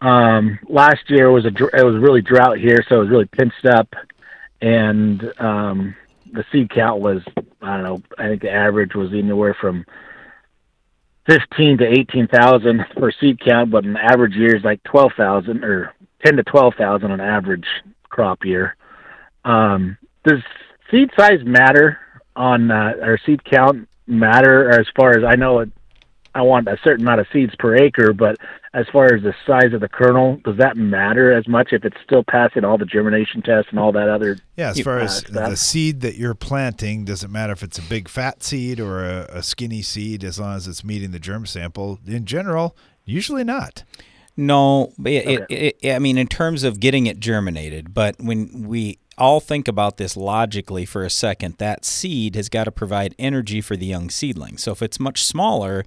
[0.02, 3.66] Um, last year was a it was really drought here, so it was really pinched
[3.66, 3.94] up,
[4.62, 5.96] and um,
[6.32, 7.22] the seed count was
[7.62, 8.02] I don't know.
[8.18, 9.86] I think the average was anywhere from
[11.28, 15.64] fifteen to eighteen thousand per seed count, but an average year is like twelve thousand
[15.64, 17.68] or ten to twelve thousand on average
[18.04, 18.76] crop year.
[19.44, 20.42] Um, does
[20.92, 21.98] seed size matter
[22.36, 22.94] on uh,
[23.26, 25.72] seed count matter as far as I know it
[26.36, 28.38] I want a certain amount of seeds per acre, but
[28.74, 31.98] as far as the size of the kernel, does that matter as much if it's
[32.04, 34.38] still passing all the germination tests and all that other?
[34.56, 35.50] Yeah, as far uh, as stuff?
[35.50, 39.28] the seed that you're planting, doesn't matter if it's a big fat seed or a,
[39.30, 42.00] a skinny seed, as long as it's meeting the germ sample.
[42.06, 43.84] In general, usually not.
[44.38, 45.46] No, it, okay.
[45.50, 49.68] it, it, I mean, in terms of getting it germinated, but when we all think
[49.68, 51.56] about this logically for a second.
[51.58, 54.58] That seed has got to provide energy for the young seedling.
[54.58, 55.86] So if it's much smaller,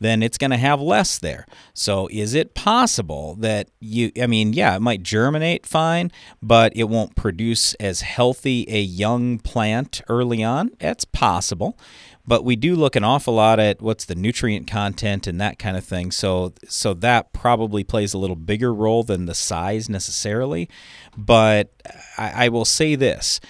[0.00, 1.46] then it's going to have less there.
[1.72, 6.84] So is it possible that you, I mean, yeah, it might germinate fine, but it
[6.84, 10.70] won't produce as healthy a young plant early on?
[10.78, 11.78] That's possible
[12.26, 15.76] but we do look an awful lot at what's the nutrient content and that kind
[15.76, 16.10] of thing.
[16.10, 20.68] So so that probably plays a little bigger role than the size necessarily.
[21.16, 21.70] But
[22.16, 23.40] I, I will say this: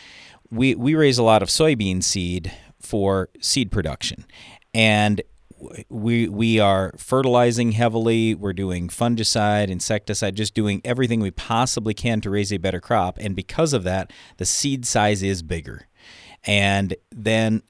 [0.51, 4.25] we we raise a lot of soybean seed for seed production,
[4.73, 5.23] and
[5.89, 8.35] we we are fertilizing heavily.
[8.35, 13.19] We're doing fungicide, insecticide, just doing everything we possibly can to raise a better crop.
[13.21, 15.87] And because of that, the seed size is bigger.
[16.47, 17.63] And then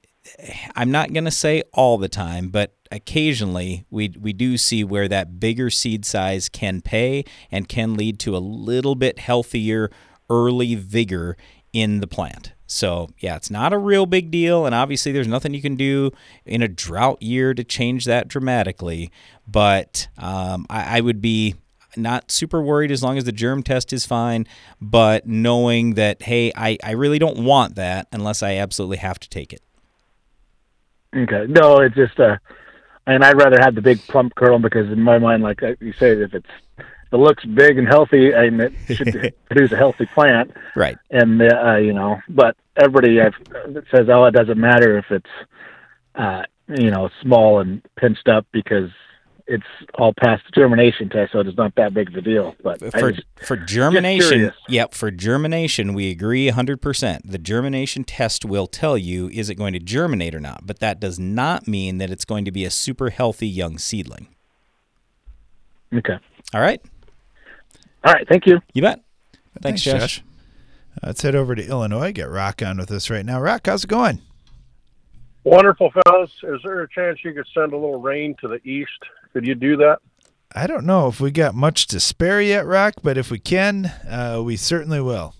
[0.74, 5.08] I'm not going to say all the time, but occasionally we we do see where
[5.08, 9.90] that bigger seed size can pay and can lead to a little bit healthier
[10.30, 11.36] early vigor
[11.72, 12.52] in the plant.
[12.66, 14.64] So, yeah, it's not a real big deal.
[14.64, 16.10] And obviously, there's nothing you can do
[16.46, 19.10] in a drought year to change that dramatically.
[19.46, 21.56] But um, I, I would be
[21.96, 24.46] not super worried as long as the germ test is fine,
[24.80, 29.28] but knowing that, hey, I, I really don't want that unless I absolutely have to
[29.28, 29.60] take it.
[31.14, 31.46] Okay.
[31.48, 32.36] No, it's just uh,
[33.06, 36.12] and I'd rather have the big plump kernel because in my mind, like you say,
[36.12, 36.48] if it's
[36.78, 40.96] if it looks big and healthy, and it should produce a healthy plant, right?
[41.10, 43.34] And uh, you know, but everybody I've,
[43.90, 45.50] says, oh, it doesn't matter if it's
[46.14, 48.90] uh, you know small and pinched up because
[49.46, 52.54] it's all past the germination test, so it's not that big of a deal.
[52.62, 57.20] But for just, for germination, yep, for germination, we agree 100%.
[57.24, 61.00] The germination test will tell you is it going to germinate or not, but that
[61.00, 64.28] does not mean that it's going to be a super healthy young seedling.
[65.94, 66.18] Okay.
[66.54, 66.80] All right.
[68.04, 68.26] All right.
[68.28, 68.60] Thank you.
[68.72, 69.02] You bet.
[69.60, 70.00] Thanks, Thanks Josh.
[70.00, 70.24] Josh.
[71.02, 72.12] Let's head over to Illinois.
[72.12, 73.40] Get Rock on with us right now.
[73.40, 74.20] Rock, how's it going?
[75.44, 76.30] Wonderful, fellas.
[76.42, 78.90] Is there a chance you could send a little rain to the east?
[79.34, 79.98] Could you do that?
[80.54, 83.86] I don't know if we got much to spare yet, Rock, but if we can,
[84.08, 85.34] uh, we certainly will.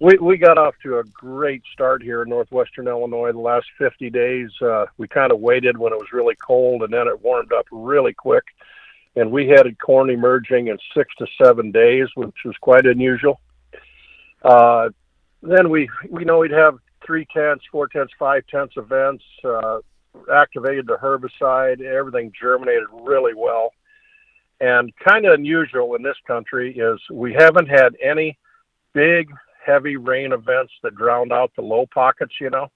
[0.00, 3.32] We we got off to a great start here in northwestern Illinois.
[3.32, 6.92] The last 50 days, uh, we kind of waited when it was really cold, and
[6.92, 8.44] then it warmed up really quick.
[9.16, 13.40] And we had corn emerging in six to seven days, which was quite unusual.
[14.42, 14.90] Uh,
[15.42, 19.24] then we we know we'd have three tenths, four tenths, five tenths events.
[19.44, 19.78] Uh,
[20.32, 21.80] activated the herbicide.
[21.80, 23.72] Everything germinated really well.
[24.60, 28.38] And kind of unusual in this country is we haven't had any
[28.92, 29.28] big,
[29.64, 32.68] heavy rain events that drowned out the low pockets, you know.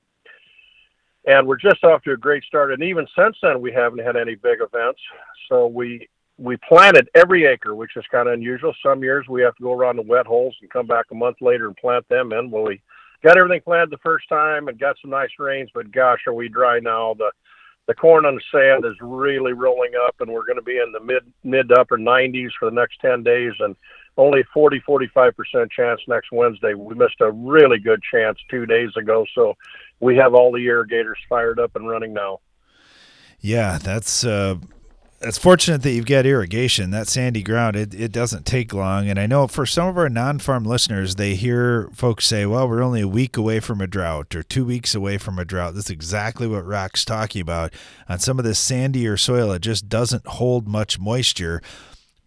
[1.26, 2.72] And we're just off to a great start.
[2.72, 5.00] And even since then, we haven't had any big events.
[5.48, 8.72] So we we planted every acre, which is kind of unusual.
[8.82, 11.38] Some years we have to go around the wet holes and come back a month
[11.40, 12.50] later and plant them in.
[12.50, 12.80] Well, we
[13.22, 16.48] got everything planted the first time and got some nice rains, but gosh, are we
[16.48, 17.14] dry now?
[17.14, 17.30] The
[17.86, 20.92] the corn on the sand is really rolling up, and we're going to be in
[20.92, 23.74] the mid mid to upper 90s for the next 10 days, and
[24.18, 26.74] only 40 45 percent chance next Wednesday.
[26.74, 29.54] We missed a really good chance two days ago, so
[30.00, 32.40] we have all the irrigators fired up and running now.
[33.40, 34.56] Yeah, that's uh,
[35.20, 36.90] it's fortunate that you've got irrigation.
[36.90, 39.08] That sandy ground, it, it doesn't take long.
[39.08, 42.68] And I know for some of our non farm listeners, they hear folks say, well,
[42.68, 45.74] we're only a week away from a drought or two weeks away from a drought.
[45.74, 47.72] That's exactly what Rock's talking about.
[48.08, 51.62] On some of this sandier soil, it just doesn't hold much moisture.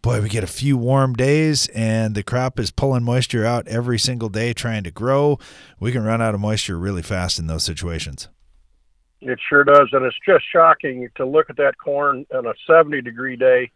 [0.01, 3.99] Boy, we get a few warm days and the crop is pulling moisture out every
[3.99, 5.39] single day trying to grow.
[5.79, 8.27] We can run out of moisture really fast in those situations.
[9.21, 13.01] It sure does, and it's just shocking to look at that corn on a 70
[13.01, 13.71] degree day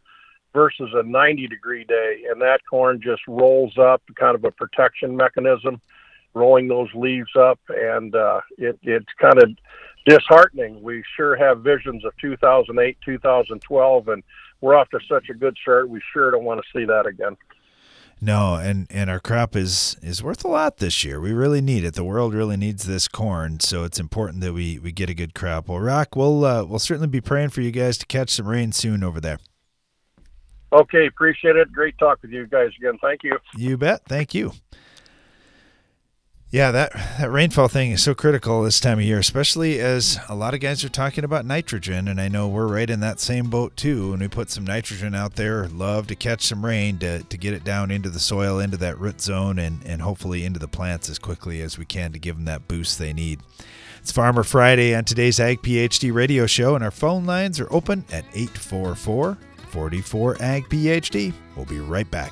[0.53, 5.15] versus a 90 degree day, and that corn just rolls up, kind of a protection
[5.15, 5.79] mechanism,
[6.33, 9.51] rolling those leaves up, and uh, it, it's kind of
[10.05, 10.81] disheartening.
[10.81, 14.23] We sure have visions of 2008, 2012, and
[14.61, 15.89] we're off to such a good start.
[15.89, 17.37] We sure don't want to see that again.
[18.21, 21.19] No, and and our crop is is worth a lot this year.
[21.19, 21.95] We really need it.
[21.95, 25.33] The world really needs this corn, so it's important that we we get a good
[25.33, 25.67] crop.
[25.67, 28.71] Well, Rock, we'll uh, we'll certainly be praying for you guys to catch some rain
[28.71, 29.39] soon over there.
[30.73, 31.71] Okay, appreciate it.
[31.71, 32.97] Great talk with you guys again.
[33.01, 33.37] Thank you.
[33.55, 34.05] You bet.
[34.05, 34.53] Thank you.
[36.55, 40.35] Yeah, that that rainfall thing is so critical this time of year, especially as a
[40.35, 43.49] lot of guys are talking about nitrogen, and I know we're right in that same
[43.49, 44.11] boat too.
[44.11, 47.53] When we put some nitrogen out there, love to catch some rain to, to get
[47.53, 51.09] it down into the soil, into that root zone, and and hopefully into the plants
[51.09, 53.41] as quickly as we can to give them that boost they need.
[53.99, 58.05] It's Farmer Friday on today's Ag PhD radio show, and our phone lines are open
[58.13, 59.37] at 844
[59.71, 61.33] 44 Ag PhD.
[61.57, 62.31] We'll be right back.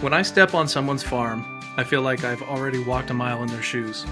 [0.00, 3.48] When I step on someone's farm, I feel like I've already walked a mile in
[3.48, 4.06] their shoes.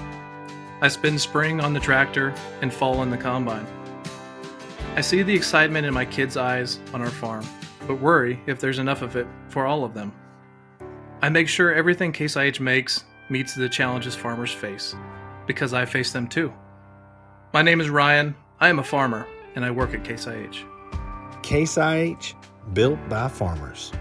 [0.80, 3.64] I spend spring on the tractor and fall in the combine.
[4.96, 7.46] I see the excitement in my kids' eyes on our farm,
[7.86, 10.12] but worry if there's enough of it for all of them.
[11.22, 14.96] I make sure everything Case IH makes meets the challenges farmers face,
[15.46, 16.52] because I face them too.
[17.52, 20.64] My name is Ryan, I am a farmer, and I work at Case IH.
[21.44, 22.34] Case IH,
[22.72, 23.92] built by farmers.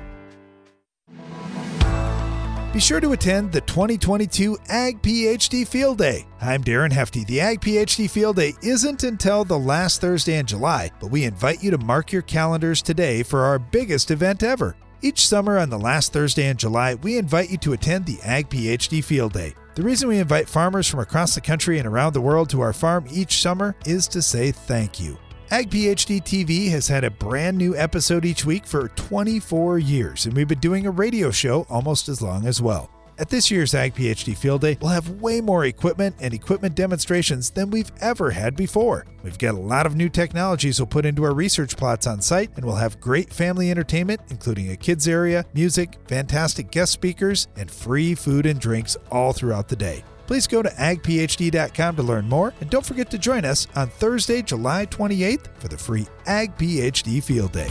[2.75, 6.25] Be sure to attend the 2022 Ag PhD Field Day.
[6.41, 7.23] I'm Darren Hefty.
[7.23, 11.63] The Ag PhD Field Day isn't until the last Thursday in July, but we invite
[11.63, 14.75] you to mark your calendars today for our biggest event ever.
[15.01, 18.49] Each summer on the last Thursday in July, we invite you to attend the Ag
[18.49, 19.53] PhD Field Day.
[19.75, 22.73] The reason we invite farmers from across the country and around the world to our
[22.73, 25.17] farm each summer is to say thank you.
[25.51, 30.35] Ag PhD TV has had a brand new episode each week for 24 years, and
[30.35, 32.89] we've been doing a radio show almost as long as well.
[33.19, 37.51] At this year's Ag PhD Field Day, we'll have way more equipment and equipment demonstrations
[37.51, 39.05] than we've ever had before.
[39.23, 42.49] We've got a lot of new technologies we'll put into our research plots on site,
[42.55, 47.69] and we'll have great family entertainment, including a kids area, music, fantastic guest speakers, and
[47.69, 50.03] free food and drinks all throughout the day.
[50.27, 54.41] Please go to agphd.com to learn more, and don't forget to join us on Thursday,
[54.41, 57.69] July 28th for the free Ag PhD Field Day.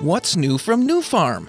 [0.00, 1.46] What's new from Nufarm?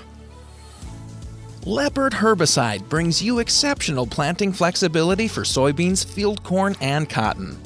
[1.66, 7.58] Leopard herbicide brings you exceptional planting flexibility for soybeans, field corn, and cotton.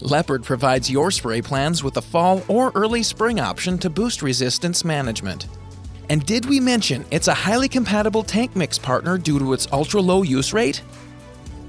[0.00, 4.84] Leopard provides your spray plans with a fall or early spring option to boost resistance
[4.84, 5.46] management.
[6.10, 10.00] And did we mention it's a highly compatible tank mix partner due to its ultra
[10.00, 10.82] low use rate?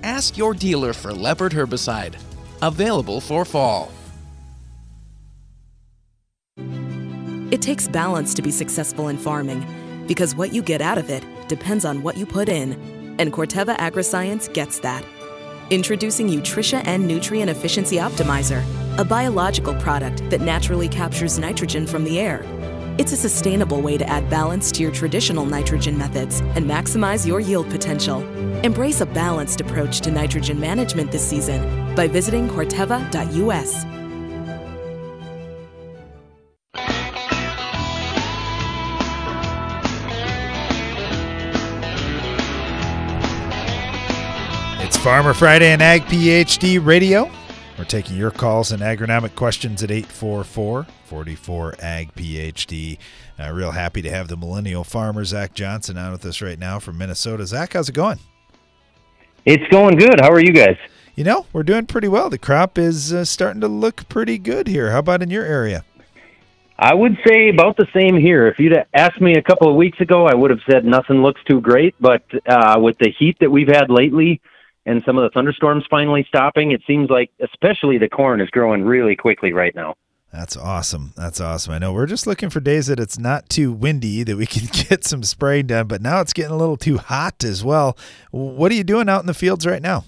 [0.04, 2.16] Ask your dealer for Leopard herbicide.
[2.62, 3.92] Available for fall.
[7.52, 9.66] It takes balance to be successful in farming
[10.08, 12.74] because what you get out of it depends on what you put in.
[13.20, 15.04] And Corteva Agriscience gets that.
[15.70, 18.64] Introducing Utrisha N Nutrient Efficiency Optimizer,
[18.98, 22.44] a biological product that naturally captures nitrogen from the air.
[23.00, 27.40] It's a sustainable way to add balance to your traditional nitrogen methods and maximize your
[27.40, 28.22] yield potential.
[28.66, 33.86] Embrace a balanced approach to nitrogen management this season by visiting Corteva.us.
[44.84, 47.32] It's Farmer Friday and Ag PhD Radio.
[47.80, 52.98] We're taking your calls and agronomic questions at 844 44 Ag PhD.
[53.40, 56.80] Uh, real happy to have the millennial farmer, Zach Johnson, on with us right now
[56.80, 57.48] from Minnesota.
[57.48, 58.20] Zach, how's it going?
[59.46, 60.20] It's going good.
[60.20, 60.76] How are you guys?
[61.16, 62.30] You know, we're doing pretty well.
[62.30, 64.92] The crop is uh, starting to look pretty good here.
[64.92, 65.86] How about in your area?
[66.78, 68.48] I would say about the same here.
[68.48, 71.40] If you'd asked me a couple of weeks ago, I would have said nothing looks
[71.48, 71.96] too great.
[72.02, 74.42] But uh, with the heat that we've had lately
[74.90, 78.84] and some of the thunderstorms finally stopping, it seems like especially the corn is growing
[78.84, 79.96] really quickly right now.
[80.34, 81.14] That's awesome.
[81.16, 81.74] That's awesome.
[81.74, 84.68] I know we're just looking for days that it's not too windy that we can
[84.90, 87.98] get some spraying done, but now it's getting a little too hot as well.
[88.32, 90.06] What are you doing out in the fields right now?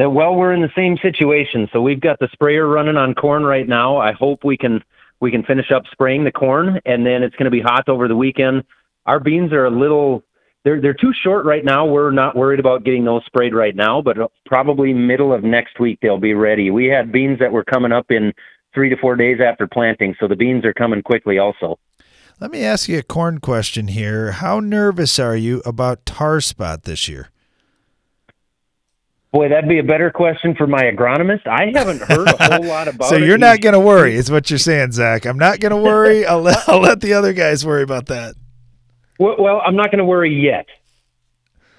[0.00, 1.68] Uh, Well, we're in the same situation.
[1.72, 3.96] So we've got the sprayer running on corn right now.
[3.96, 4.84] I hope we can
[5.20, 8.08] we can finish up spraying the corn, and then it's going to be hot over
[8.08, 8.64] the weekend.
[9.06, 10.24] Our beans are a little
[10.64, 11.86] they're they're too short right now.
[11.86, 15.80] We're not worried about getting those sprayed right now, but uh, probably middle of next
[15.80, 16.70] week they'll be ready.
[16.70, 18.32] We had beans that were coming up in
[18.74, 21.78] three to four days after planting, so the beans are coming quickly also.
[22.40, 24.32] Let me ask you a corn question here.
[24.32, 27.28] How nervous are you about tar spot this year?
[29.32, 31.46] Boy, that'd be a better question for my agronomist.
[31.46, 33.22] I haven't heard a whole lot about so it.
[33.22, 35.24] you're not going to worry, is what you're saying, Zach.
[35.24, 36.26] I'm not going to worry.
[36.26, 38.34] I'll let, I'll let the other guys worry about that.
[39.22, 40.66] Well, I'm not going to worry yet.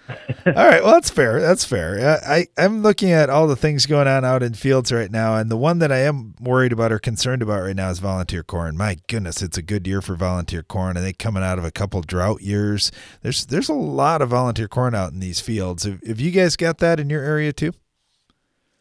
[0.45, 1.39] all right, well that's fair.
[1.39, 2.19] That's fair.
[2.27, 5.37] I, I I'm looking at all the things going on out in fields right now,
[5.37, 8.43] and the one that I am worried about or concerned about right now is volunteer
[8.43, 8.75] corn.
[8.75, 10.97] My goodness, it's a good year for volunteer corn.
[10.97, 12.91] I think coming out of a couple drought years,
[13.21, 15.83] there's there's a lot of volunteer corn out in these fields.
[15.83, 17.71] Have, have you guys got that in your area too?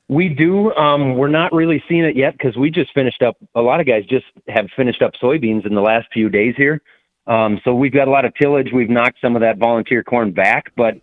[0.09, 0.75] We do.
[0.75, 3.37] Um, we're not really seeing it yet because we just finished up.
[3.55, 6.83] A lot of guys just have finished up soybeans in the last few days here.
[7.27, 8.69] Um, so we've got a lot of tillage.
[8.75, 10.95] We've knocked some of that volunteer corn back, but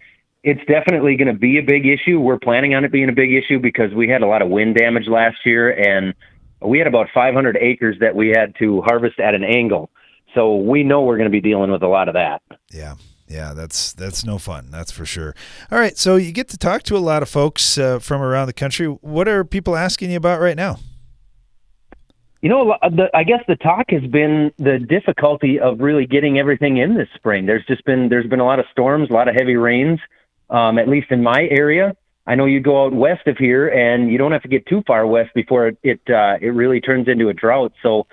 [0.43, 2.19] it's definitely going to be a big issue.
[2.19, 4.75] We're planning on it being a big issue because we had a lot of wind
[4.75, 6.13] damage last year, and
[6.61, 9.89] we had about 500 acres that we had to harvest at an angle.
[10.35, 12.41] So we know we're going to be dealing with a lot of that.
[12.71, 12.95] Yeah.
[13.27, 14.69] Yeah, that's that's no fun.
[14.71, 15.35] That's for sure.
[15.71, 18.47] All right, so you get to talk to a lot of folks uh, from around
[18.47, 18.87] the country.
[18.87, 20.79] What are people asking you about right now?
[22.41, 26.77] You know, the, I guess the talk has been the difficulty of really getting everything
[26.77, 27.45] in this spring.
[27.45, 29.99] There's just been there's been a lot of storms, a lot of heavy rains.
[30.49, 34.09] Um, at least in my area, I know you go out west of here, and
[34.09, 37.09] you don't have to get too far west before it it, uh, it really turns
[37.09, 37.73] into a drought.
[37.83, 38.07] So,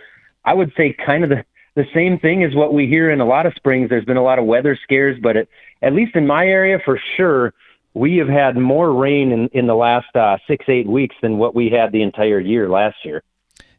[0.45, 1.45] I would say kind of the
[1.77, 3.91] the same thing as what we hear in a lot of springs.
[3.91, 5.49] There's been a lot of weather scares, but it,
[5.83, 7.55] at least in my area, for sure,
[7.95, 11.55] we have had more rain in in the last uh, six eight weeks than what
[11.55, 13.23] we had the entire year last year.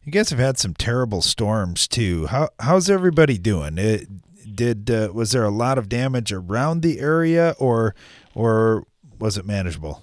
[0.07, 2.27] You guys have had some terrible storms too.
[2.27, 3.77] How how's everybody doing?
[3.77, 4.07] It,
[4.55, 7.93] did uh, was there a lot of damage around the area, or
[8.33, 8.85] or
[9.19, 10.01] was it manageable?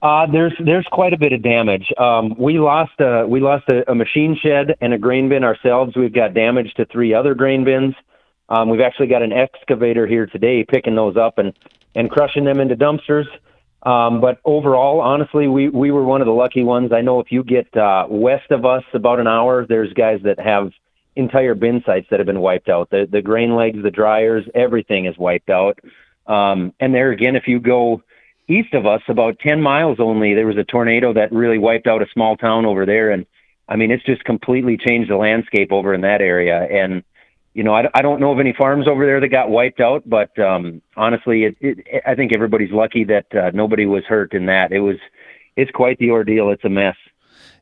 [0.00, 1.92] Uh, there's there's quite a bit of damage.
[1.98, 5.94] Um, we lost a we lost a, a machine shed and a grain bin ourselves.
[5.94, 7.94] We've got damage to three other grain bins.
[8.48, 11.52] Um, we've actually got an excavator here today picking those up and
[11.94, 13.26] and crushing them into dumpsters.
[13.82, 16.92] Um, but overall, honestly, we, we were one of the lucky ones.
[16.92, 20.38] I know if you get uh, west of us about an hour, there's guys that
[20.38, 20.70] have
[21.16, 22.90] entire bin sites that have been wiped out.
[22.90, 25.78] The the grain legs, the dryers, everything is wiped out.
[26.26, 28.02] Um, and there again, if you go
[28.48, 32.02] east of us, about 10 miles only, there was a tornado that really wiped out
[32.02, 33.10] a small town over there.
[33.10, 33.26] And
[33.68, 36.60] I mean, it's just completely changed the landscape over in that area.
[36.60, 37.02] And
[37.54, 40.08] you know, I, I don't know of any farms over there that got wiped out,
[40.08, 44.46] but um, honestly, it, it, I think everybody's lucky that uh, nobody was hurt in
[44.46, 44.72] that.
[44.72, 44.96] It was,
[45.56, 46.50] it's quite the ordeal.
[46.50, 46.96] It's a mess.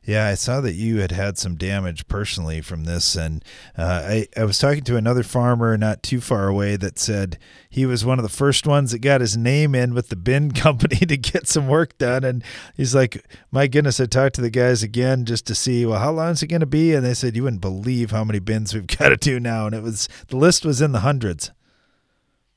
[0.03, 3.45] Yeah, I saw that you had had some damage personally from this, and
[3.77, 7.37] uh, I I was talking to another farmer not too far away that said
[7.69, 10.51] he was one of the first ones that got his name in with the bin
[10.55, 12.43] company to get some work done, and
[12.75, 16.11] he's like, "My goodness!" I talked to the guys again just to see, well, how
[16.11, 16.95] long is it going to be?
[16.95, 19.75] And they said you wouldn't believe how many bins we've got to do now, and
[19.75, 21.51] it was the list was in the hundreds.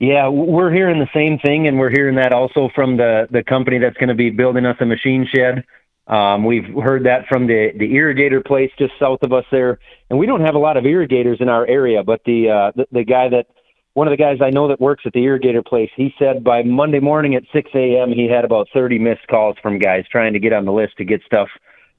[0.01, 3.77] Yeah, we're hearing the same thing, and we're hearing that also from the the company
[3.77, 5.63] that's going to be building us a machine shed.
[6.07, 9.79] Um, we've heard that from the the irrigator place just south of us there,
[10.11, 12.03] and we don't have a lot of irrigators in our area.
[12.03, 13.47] But the uh, the, the guy that
[13.95, 16.63] one of the guys I know that works at the irrigator place, he said by
[16.63, 18.11] Monday morning at 6 a.m.
[18.11, 21.05] he had about 30 missed calls from guys trying to get on the list to
[21.05, 21.49] get stuff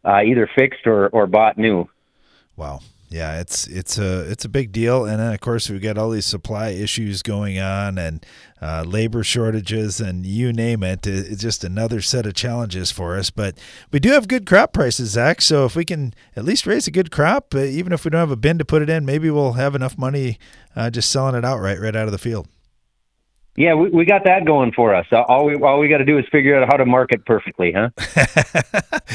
[0.03, 1.89] uh, either fixed or or bought new.
[2.55, 2.81] Wow.
[3.09, 6.09] Yeah, it's it's a it's a big deal, and then of course we've got all
[6.09, 8.25] these supply issues going on, and
[8.61, 11.05] uh, labor shortages, and you name it.
[11.05, 13.29] It's just another set of challenges for us.
[13.29, 13.57] But
[13.91, 15.41] we do have good crop prices, Zach.
[15.41, 18.19] So if we can at least raise a good crop, uh, even if we don't
[18.19, 20.39] have a bin to put it in, maybe we'll have enough money
[20.75, 22.47] uh, just selling it outright right out of the field.
[23.57, 25.05] Yeah, we, we got that going for us.
[25.13, 27.89] All we all we got to do is figure out how to market perfectly, huh?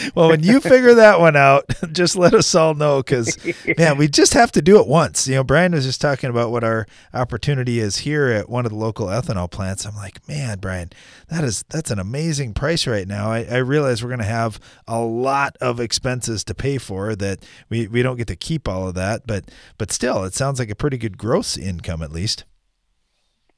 [0.15, 3.37] well, when you figure that one out, just let us all know because
[3.79, 5.29] man, we just have to do it once.
[5.29, 8.73] You know, Brian was just talking about what our opportunity is here at one of
[8.73, 9.85] the local ethanol plants.
[9.85, 10.89] I'm like, man, Brian,
[11.29, 13.31] that is that's an amazing price right now.
[13.31, 17.45] I, I realize we're going to have a lot of expenses to pay for that
[17.69, 20.71] we we don't get to keep all of that, but but still, it sounds like
[20.71, 22.45] a pretty good gross income at least.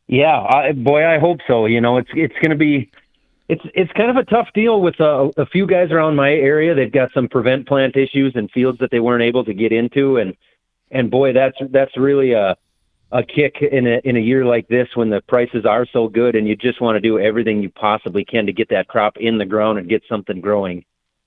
[0.06, 1.66] Yeah, I, boy, I hope so.
[1.66, 2.90] You know, it's it's going to be
[3.48, 6.74] it's it's kind of a tough deal with a, a few guys around my area.
[6.74, 10.16] They've got some prevent plant issues and fields that they weren't able to get into,
[10.18, 10.36] and
[10.90, 12.56] and boy, that's that's really a
[13.10, 16.34] a kick in a in a year like this when the prices are so good,
[16.34, 19.38] and you just want to do everything you possibly can to get that crop in
[19.38, 20.84] the ground and get something growing.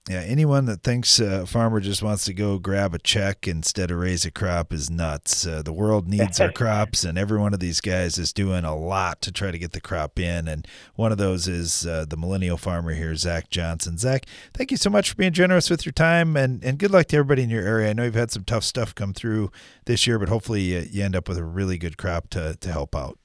[0.08, 3.98] Yeah, anyone that thinks a farmer just wants to go grab a check instead of
[3.98, 5.48] raise a crop is nuts.
[5.48, 8.76] Uh, the world needs our crops, and every one of these guys is doing a
[8.76, 10.48] lot to try to get the crop in.
[10.48, 13.98] And one of those is uh, the millennial farmer here, Zach Johnson.
[13.98, 17.08] Zach, thank you so much for being generous with your time, and, and good luck
[17.08, 17.90] to everybody in your area.
[17.90, 19.50] I know you've had some tough stuff come through
[19.86, 22.72] this year, but hopefully you, you end up with a really good crop to, to
[22.72, 23.18] help out.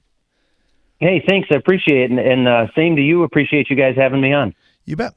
[0.97, 1.47] Hey, thanks.
[1.51, 2.09] I appreciate it.
[2.09, 3.21] And, and uh, same to you.
[3.21, 4.55] Appreciate you guys having me on.
[4.85, 5.13] You bet.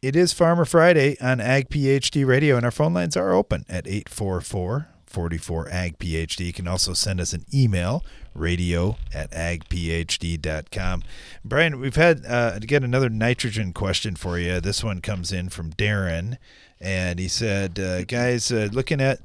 [0.00, 3.84] It is Farmer Friday on Ag PhD Radio, and our phone lines are open at
[3.88, 6.46] 844 44 Ag PhD.
[6.46, 11.02] You can also send us an email, radio at agphd.com.
[11.44, 14.60] Brian, we've had, uh, again, another nitrogen question for you.
[14.60, 16.36] This one comes in from Darren,
[16.80, 19.18] and he said, uh, Guys, uh, looking at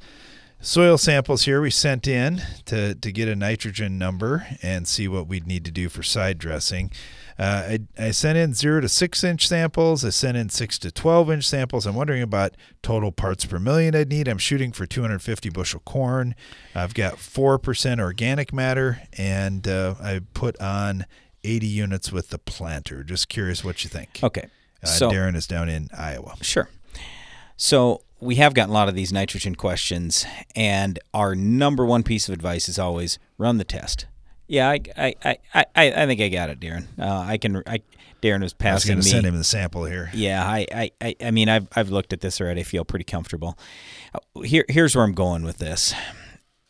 [0.59, 5.27] soil samples here we sent in to, to get a nitrogen number and see what
[5.27, 6.89] we'd need to do for side dressing.
[7.39, 10.05] Uh, I, I sent in zero to six inch samples.
[10.05, 11.85] I sent in six to 12 inch samples.
[11.85, 14.27] I'm wondering about total parts per million I'd need.
[14.27, 16.35] I'm shooting for 250 bushel corn.
[16.75, 21.05] I've got 4% organic matter, and uh, I put on
[21.43, 23.03] 80 units with the planter.
[23.03, 24.19] Just curious what you think.
[24.21, 24.47] Okay.
[24.83, 26.35] Uh, So- Darren is down in Iowa.
[26.41, 26.69] Sure.
[27.57, 30.25] So we have gotten a lot of these nitrogen questions,
[30.55, 34.05] and our number one piece of advice is always run the test.
[34.53, 35.65] Yeah, I, I, I, I,
[36.03, 36.85] I think I got it, Darren.
[36.99, 37.63] Uh, I can.
[37.65, 37.79] I,
[38.21, 40.11] Darren was I was passing going to send him the sample here.
[40.13, 42.61] Yeah, I, I, I, I mean, I've, I've looked at this already.
[42.61, 43.57] I feel pretty comfortable.
[44.13, 45.95] Uh, Here, here's where I'm going with this.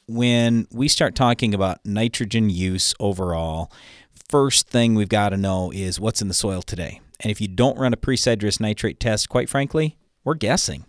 [0.07, 3.69] When we start talking about nitrogen use overall,
[4.29, 7.01] first thing we've got to know is what's in the soil today.
[7.19, 10.85] And if you don't run a pre-sidedress nitrate test, quite frankly, we're guessing.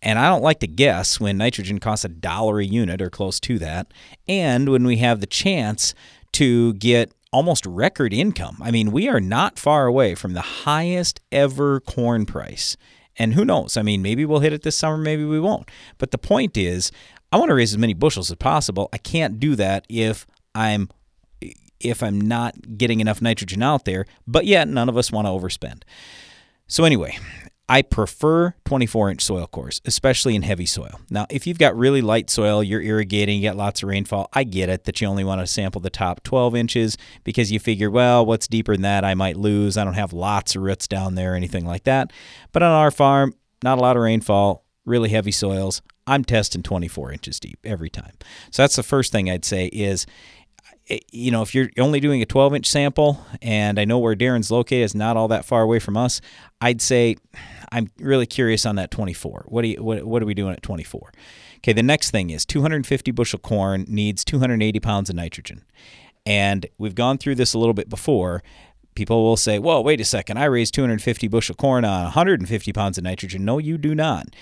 [0.00, 3.38] And I don't like to guess when nitrogen costs a dollar a unit or close
[3.40, 3.92] to that,
[4.26, 5.94] and when we have the chance
[6.32, 8.56] to get almost record income.
[8.60, 12.76] I mean, we are not far away from the highest ever corn price.
[13.16, 13.76] And who knows?
[13.76, 15.70] I mean, maybe we'll hit it this summer, maybe we won't.
[15.98, 16.90] But the point is,
[17.32, 18.88] I want to raise as many bushels as possible.
[18.92, 20.88] I can't do that if I'm
[21.80, 25.30] if I'm not getting enough nitrogen out there, but yet none of us want to
[25.30, 25.82] overspend.
[26.66, 27.18] So anyway,
[27.70, 31.00] I prefer 24 inch soil cores, especially in heavy soil.
[31.08, 34.42] Now, if you've got really light soil, you're irrigating, you get lots of rainfall, I
[34.42, 37.88] get it that you only want to sample the top 12 inches because you figure,
[37.88, 39.04] well, what's deeper than that?
[39.04, 39.76] I might lose.
[39.76, 42.12] I don't have lots of roots down there or anything like that.
[42.50, 45.80] But on our farm, not a lot of rainfall, really heavy soils.
[46.08, 48.14] I'm testing 24 inches deep every time.
[48.50, 50.06] So that's the first thing I'd say is
[50.90, 54.16] Eh, you know, if you're only doing a 12 inch sample, and I know where
[54.16, 56.20] Darren's located is not all that far away from us,
[56.60, 57.16] I'd say
[57.72, 59.44] I'm really curious on that 24.
[59.48, 61.12] What do you what, what are we doing at 24?
[61.58, 65.64] Okay, the next thing is 250 bushel corn needs 280 pounds of nitrogen,
[66.26, 68.42] and we've gone through this a little bit before.
[68.96, 70.38] People will say, "Well, wait a second.
[70.38, 74.34] I raised 250 bushel corn on 150 pounds of nitrogen." No, you do not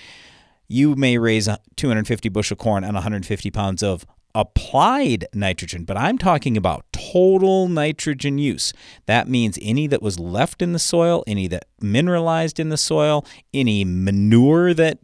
[0.69, 6.55] you may raise 250 bushel corn on 150 pounds of applied nitrogen, but I'm talking
[6.55, 8.73] about total nitrogen use.
[9.05, 13.25] That means any that was left in the soil, any that mineralized in the soil,
[13.53, 14.99] any manure that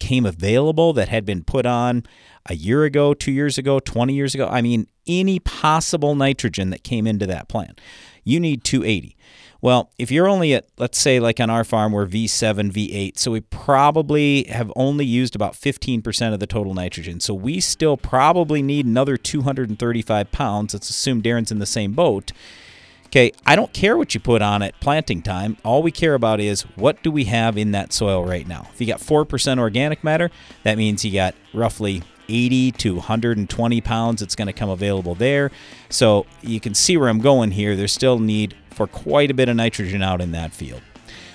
[0.00, 2.04] came available that had been put on
[2.46, 4.48] a year ago, two years ago, 20 years ago.
[4.48, 7.80] I mean, any possible nitrogen that came into that plant.
[8.24, 9.16] You need 280.
[9.62, 13.30] Well, if you're only at, let's say, like on our farm, we're V7, V8, so
[13.30, 17.20] we probably have only used about 15% of the total nitrogen.
[17.20, 20.72] So we still probably need another 235 pounds.
[20.72, 22.32] Let's assume Darren's in the same boat.
[23.06, 25.56] Okay, I don't care what you put on at planting time.
[25.64, 28.68] All we care about is what do we have in that soil right now.
[28.72, 30.30] If you got 4% organic matter,
[30.62, 35.50] that means you got roughly 80 to 120 pounds that's going to come available there.
[35.88, 37.74] So you can see where I'm going here.
[37.74, 40.82] There's still need for quite a bit of nitrogen out in that field.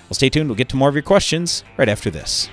[0.09, 0.49] Well, stay tuned.
[0.49, 2.49] We'll get to more of your questions right after this.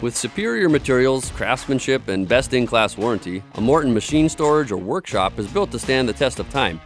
[0.00, 5.38] With superior materials, craftsmanship, and best in class warranty, a Morton machine storage or workshop
[5.40, 6.80] is built to stand the test of time.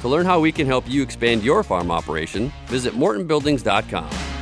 [0.00, 4.35] To learn how we can help you expand your farm operation, visit MortonBuildings.com.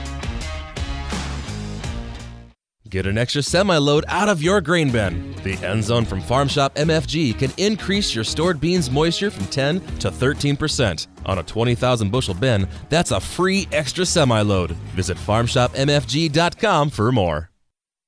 [2.95, 5.35] Get an extra semi load out of your grain bin.
[5.43, 9.81] The end zone from Farm Shop MFG can increase your stored beans moisture from 10
[9.99, 11.09] to 13%.
[11.27, 14.77] On a 20,000 bushel bin, that's a free extra semi load.
[14.95, 17.51] Visit farmshopmfg.com for more.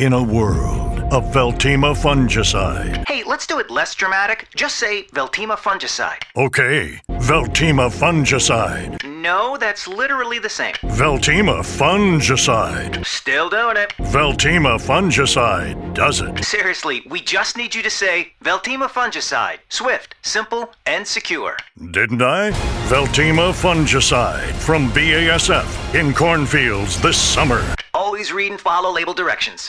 [0.00, 3.06] In a world of Veltima fungicide.
[3.06, 4.48] Hey, let's do it less dramatic.
[4.56, 6.22] Just say Veltima fungicide.
[6.34, 9.04] Okay, Veltima fungicide.
[9.04, 10.72] No, that's literally the same.
[10.76, 13.04] Veltima fungicide.
[13.04, 13.90] Still doing it.
[13.98, 16.42] Veltima fungicide does it.
[16.42, 19.58] Seriously, we just need you to say Veltima fungicide.
[19.68, 21.58] Swift, simple, and secure.
[21.90, 22.52] Didn't I?
[22.88, 27.62] Veltima fungicide from BASF in cornfields this summer.
[27.92, 29.68] Always read and follow label directions.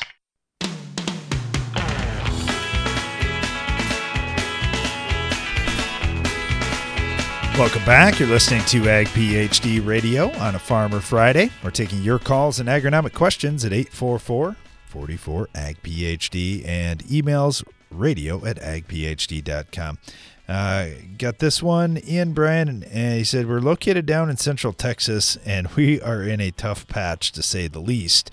[7.62, 8.20] Welcome back.
[8.20, 11.51] You're listening to Ag PhD Radio on a Farmer Friday.
[11.64, 14.55] We're taking your calls and agronomic questions at 844
[14.88, 19.99] 44 Ag PhD and emails radio at agphd.com.
[20.49, 20.88] Uh,
[21.20, 22.84] got this one in, Brian, and,
[23.20, 27.32] he said, We're located down in central Texas and we are in a tough patch
[27.34, 28.32] to say the least.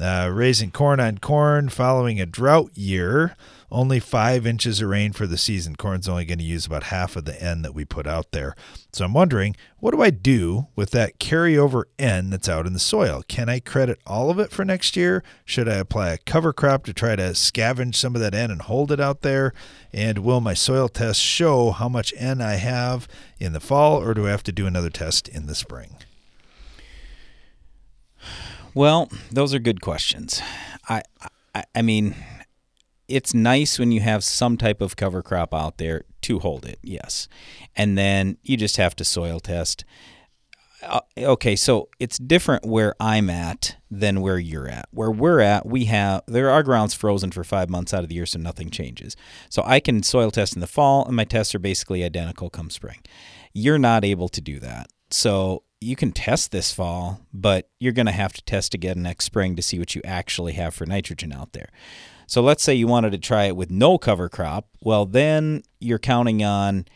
[0.00, 3.36] Uh, raising corn on corn following a drought year,
[3.74, 5.74] only five inches of rain for the season.
[5.74, 8.54] Corn's only going to use about half of the N that we put out there.
[8.92, 12.78] So I'm wondering, what do I do with that carryover N that's out in the
[12.78, 13.24] soil?
[13.26, 15.24] Can I credit all of it for next year?
[15.44, 18.62] Should I apply a cover crop to try to scavenge some of that N and
[18.62, 19.52] hold it out there?
[19.92, 23.08] And will my soil test show how much N I have
[23.40, 25.96] in the fall, or do I have to do another test in the spring?
[28.72, 30.40] Well, those are good questions.
[30.88, 31.02] I,
[31.54, 32.16] I, I mean,
[33.08, 36.78] it's nice when you have some type of cover crop out there to hold it,
[36.82, 37.28] yes.
[37.76, 39.84] And then you just have to soil test.
[40.82, 44.86] Uh, okay, so it's different where I'm at than where you're at.
[44.90, 48.14] Where we're at, we have there are grounds frozen for five months out of the
[48.14, 49.16] year, so nothing changes.
[49.48, 52.70] So I can soil test in the fall, and my tests are basically identical come
[52.70, 53.00] spring.
[53.52, 54.88] You're not able to do that.
[55.10, 59.26] So you can test this fall, but you're going to have to test again next
[59.26, 61.68] spring to see what you actually have for nitrogen out there.
[62.26, 64.68] So let's say you wanted to try it with no cover crop.
[64.80, 66.86] Well, then you're counting on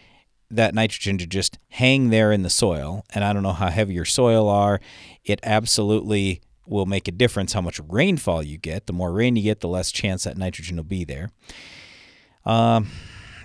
[0.51, 3.05] that nitrogen to just hang there in the soil.
[3.15, 4.81] And I don't know how heavy your soil are.
[5.25, 8.87] It absolutely will make a difference how much rainfall you get.
[8.87, 11.31] The more rain you get, the less chance that nitrogen will be there.
[12.45, 12.89] Um,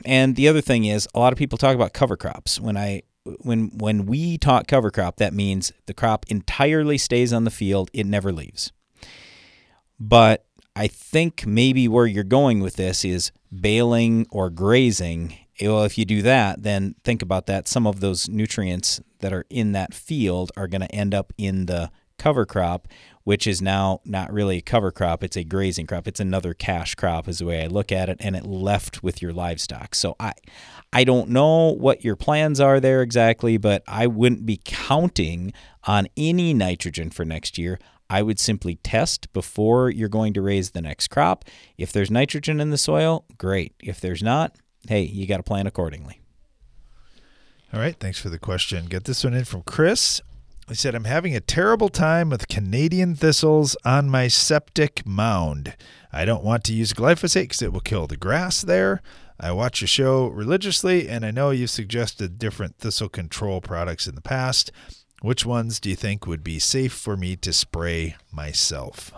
[0.05, 2.59] and the other thing is, a lot of people talk about cover crops.
[2.59, 3.03] When I
[3.41, 7.89] when when we talk cover crop, that means the crop entirely stays on the field;
[7.93, 8.71] it never leaves.
[9.99, 15.37] But I think maybe where you're going with this is baling or grazing.
[15.61, 17.67] Well, if you do that, then think about that.
[17.67, 21.67] Some of those nutrients that are in that field are going to end up in
[21.67, 22.87] the cover crop,
[23.23, 26.07] which is now not really a cover crop, it's a grazing crop.
[26.07, 29.21] It's another cash crop is the way I look at it and it left with
[29.21, 29.93] your livestock.
[29.95, 30.33] So I
[30.91, 35.53] I don't know what your plans are there exactly, but I wouldn't be counting
[35.85, 37.79] on any nitrogen for next year.
[38.09, 41.45] I would simply test before you're going to raise the next crop.
[41.77, 43.73] If there's nitrogen in the soil, great.
[43.81, 44.55] If there's not,
[44.87, 46.21] hey, you got to plan accordingly.
[47.73, 48.85] All right, thanks for the question.
[48.85, 50.21] Get this one in from Chris.
[50.69, 55.75] He said, I'm having a terrible time with Canadian thistles on my septic mound.
[56.11, 59.01] I don't want to use glyphosate because it will kill the grass there.
[59.39, 64.15] I watch your show religiously, and I know you've suggested different thistle control products in
[64.15, 64.71] the past.
[65.23, 69.13] Which ones do you think would be safe for me to spray myself?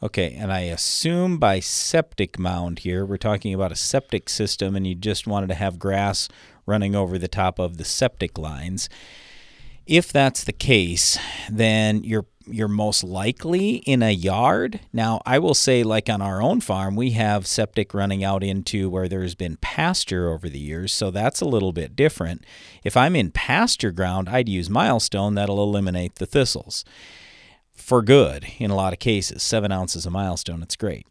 [0.00, 4.86] Okay, and I assume by septic mound here, we're talking about a septic system, and
[4.86, 6.28] you just wanted to have grass
[6.66, 8.88] running over the top of the septic lines.
[9.86, 11.18] If that's the case,
[11.50, 14.80] then you're you're most likely in a yard.
[14.92, 18.90] Now, I will say like on our own farm, we have septic running out into
[18.90, 22.44] where there's been pasture over the years, so that's a little bit different.
[22.84, 26.84] If I'm in pasture ground, I'd use milestone that'll eliminate the thistles.
[27.72, 29.42] For good in a lot of cases.
[29.42, 31.06] 7 ounces of milestone, it's great.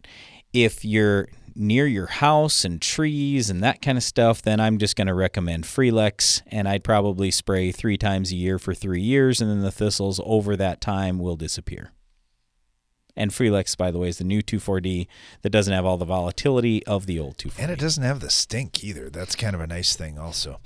[0.53, 1.27] If you're
[1.59, 5.13] near your house and trees and that kind of stuff, then I'm just going to
[5.13, 6.41] recommend Freelexx.
[6.47, 10.19] And I'd probably spray three times a year for three years, and then the thistles
[10.23, 11.91] over that time will disappear.
[13.15, 15.07] And Freelexx, by the way, is the new 2,4-D
[15.41, 17.61] that doesn't have all the volatility of the old 2,4-D.
[17.63, 19.09] And it doesn't have the stink either.
[19.09, 20.61] That's kind of a nice thing, also.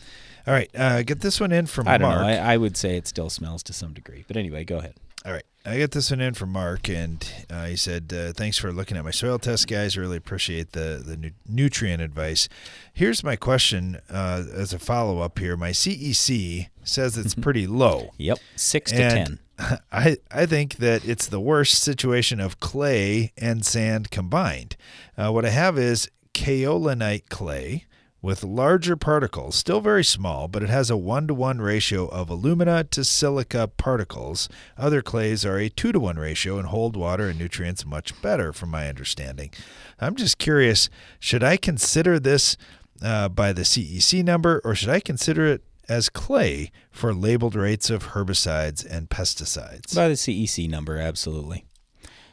[0.46, 2.22] All right, uh, get this one in from I don't Mark.
[2.22, 2.28] know.
[2.28, 4.24] I, I would say it still smells to some degree.
[4.28, 4.96] But anyway, go ahead.
[5.26, 5.46] All right.
[5.66, 8.98] I got this one in from Mark, and uh, he said, uh, "Thanks for looking
[8.98, 9.98] at my soil test, guys.
[9.98, 12.50] Really appreciate the the nu- nutrient advice.
[12.94, 15.56] Here's my question uh, as a follow up here.
[15.56, 18.12] My CEC says it's pretty low.
[18.18, 19.40] Yep, six to ten.
[19.92, 24.76] I I think that it's the worst situation of clay and sand combined.
[25.18, 27.86] Uh, what I have is kaolinite clay."
[28.24, 32.30] With larger particles, still very small, but it has a one to one ratio of
[32.30, 34.48] alumina to silica particles.
[34.78, 38.54] Other clays are a two to one ratio and hold water and nutrients much better,
[38.54, 39.52] from my understanding.
[40.00, 42.56] I'm just curious should I consider this
[43.02, 47.90] uh, by the CEC number or should I consider it as clay for labeled rates
[47.90, 49.94] of herbicides and pesticides?
[49.94, 51.66] By the CEC number, absolutely.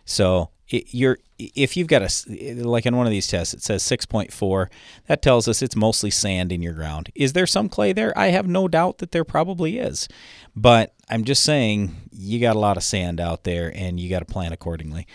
[0.04, 3.82] So it, you're if you've got a like in one of these tests, it says
[3.82, 4.68] 6.4.
[5.06, 7.10] That tells us it's mostly sand in your ground.
[7.14, 8.16] Is there some clay there?
[8.16, 10.08] I have no doubt that there probably is,
[10.54, 14.20] but I'm just saying you got a lot of sand out there, and you got
[14.20, 15.06] to plan accordingly.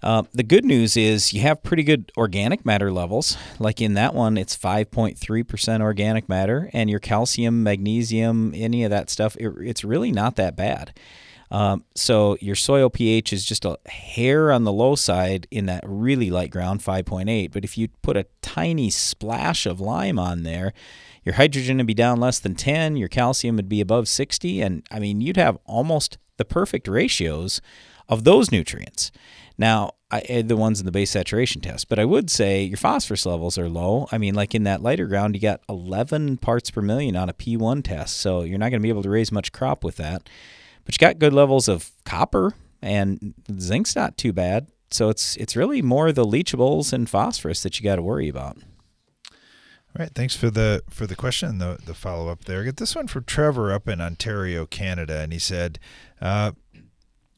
[0.00, 3.36] Uh, the good news is you have pretty good organic matter levels.
[3.58, 9.10] Like in that one, it's 5.3% organic matter, and your calcium, magnesium, any of that
[9.10, 10.92] stuff, it, it's really not that bad.
[11.50, 15.82] Um, so your soil pH is just a hair on the low side in that
[15.86, 17.52] really light ground, 5.8.
[17.52, 20.72] But if you put a tiny splash of lime on there,
[21.24, 24.82] your hydrogen would be down less than 10, your calcium would be above 60, and
[24.90, 27.60] I mean, you'd have almost the perfect ratios
[28.08, 29.10] of those nutrients.
[29.58, 32.78] Now, I add the ones in the base saturation test, but I would say your
[32.78, 34.08] phosphorus levels are low.
[34.10, 37.34] I mean, like in that lighter ground, you got 11 parts per million on a
[37.34, 40.28] P1 test, so you're not going to be able to raise much crop with that.
[40.88, 44.68] But you got good levels of copper and zinc's not too bad.
[44.90, 48.56] So it's it's really more the leachables and phosphorus that you got to worry about.
[49.26, 52.62] All right, thanks for the for the question, the the follow up there.
[52.62, 55.78] I Get this one from Trevor up in Ontario, Canada, and he said,
[56.22, 56.52] uh,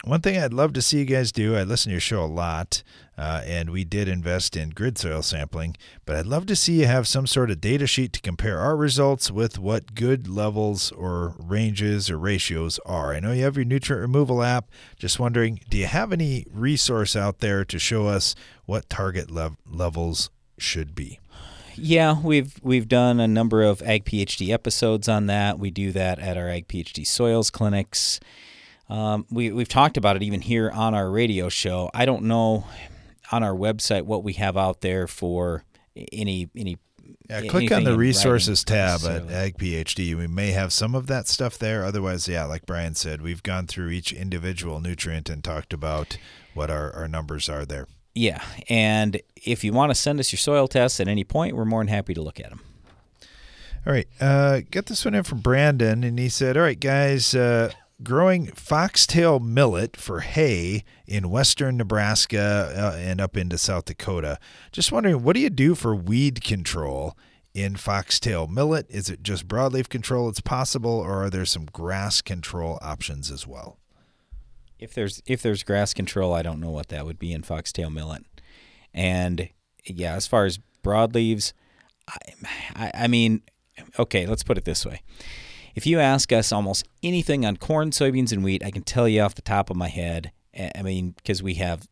[0.05, 2.26] one thing I'd love to see you guys do, I listen to your show a
[2.26, 2.84] lot,
[3.20, 6.86] uh, and we did invest in grid soil sampling, but I'd love to see you
[6.86, 11.34] have some sort of data sheet to compare our results with what good levels or
[11.38, 13.12] ranges or ratios are.
[13.12, 14.70] I know you have your nutrient removal app.
[14.96, 19.58] Just wondering, do you have any resource out there to show us what target lev-
[19.70, 21.20] levels should be?
[21.76, 25.58] Yeah, we've we've done a number of Ag PhD episodes on that.
[25.58, 28.18] We do that at our Ag PhD soils clinics.
[28.88, 31.90] Um, we we've talked about it even here on our radio show.
[31.92, 32.64] I don't know
[33.31, 35.64] on our website what we have out there for
[36.12, 36.78] any any.
[37.28, 40.16] Yeah, click on the resources tab at Ag PhD.
[40.16, 41.85] We may have some of that stuff there.
[41.85, 46.18] Otherwise, yeah, like Brian said, we've gone through each individual nutrient and talked about
[46.55, 47.87] what our, our numbers are there.
[48.14, 51.64] Yeah, and if you want to send us your soil tests at any point, we're
[51.64, 52.61] more than happy to look at them.
[53.87, 57.35] All right, uh, got this one in from Brandon, and he said, "All right, guys,
[57.35, 57.70] uh,
[58.03, 64.38] growing foxtail millet for hay in western Nebraska uh, and up into South Dakota.
[64.72, 67.16] Just wondering, what do you do for weed control
[67.55, 68.86] in foxtail millet?
[68.88, 73.46] Is it just broadleaf control it's possible, or are there some grass control options as
[73.46, 73.78] well?
[74.78, 77.90] If there's if there's grass control, I don't know what that would be in foxtail
[77.90, 78.24] millet.
[78.94, 79.51] And
[79.84, 81.53] yeah, as far as broadleaves,
[82.09, 82.16] I,
[82.74, 83.42] I, I mean,
[83.98, 85.03] okay, let's put it this way
[85.74, 89.20] if you ask us almost anything on corn, soybeans, and wheat, I can tell you
[89.22, 90.32] off the top of my head.
[90.74, 91.86] I mean, because we have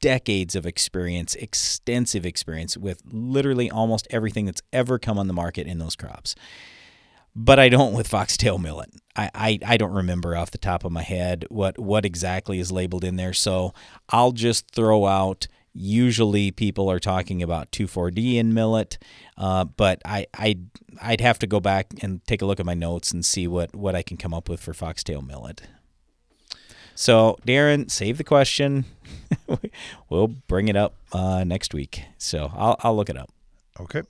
[0.00, 5.66] decades of experience, extensive experience with literally almost everything that's ever come on the market
[5.66, 6.34] in those crops.
[7.34, 8.90] But I don't with foxtail millet.
[9.14, 12.72] I, I, I don't remember off the top of my head what, what exactly is
[12.72, 13.34] labeled in there.
[13.34, 13.74] So
[14.08, 15.46] I'll just throw out
[15.78, 18.98] Usually, people are talking about 2,4-D in millet,
[19.36, 20.56] uh, but I, I,
[21.02, 23.74] I'd have to go back and take a look at my notes and see what,
[23.76, 25.62] what I can come up with for foxtail millet.
[26.94, 28.86] So, Darren, save the question.
[30.08, 32.02] we'll bring it up uh, next week.
[32.16, 33.30] So I'll, I'll look it up.
[33.78, 34.02] Okay.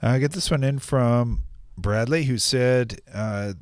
[0.00, 1.42] I get this one in from
[1.76, 3.54] Bradley, who said uh,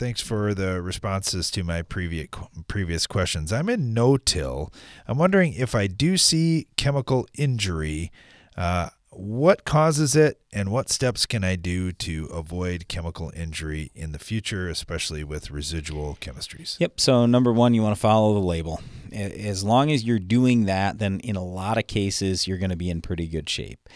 [0.00, 2.28] Thanks for the responses to my previous
[2.68, 3.52] previous questions.
[3.52, 4.72] I'm in no-till.
[5.06, 8.10] I'm wondering if I do see chemical injury,
[8.56, 14.12] uh, what causes it, and what steps can I do to avoid chemical injury in
[14.12, 16.80] the future, especially with residual chemistries?
[16.80, 16.98] Yep.
[16.98, 18.80] So number one, you want to follow the label.
[19.12, 22.74] As long as you're doing that, then in a lot of cases you're going to
[22.76, 23.86] be in pretty good shape.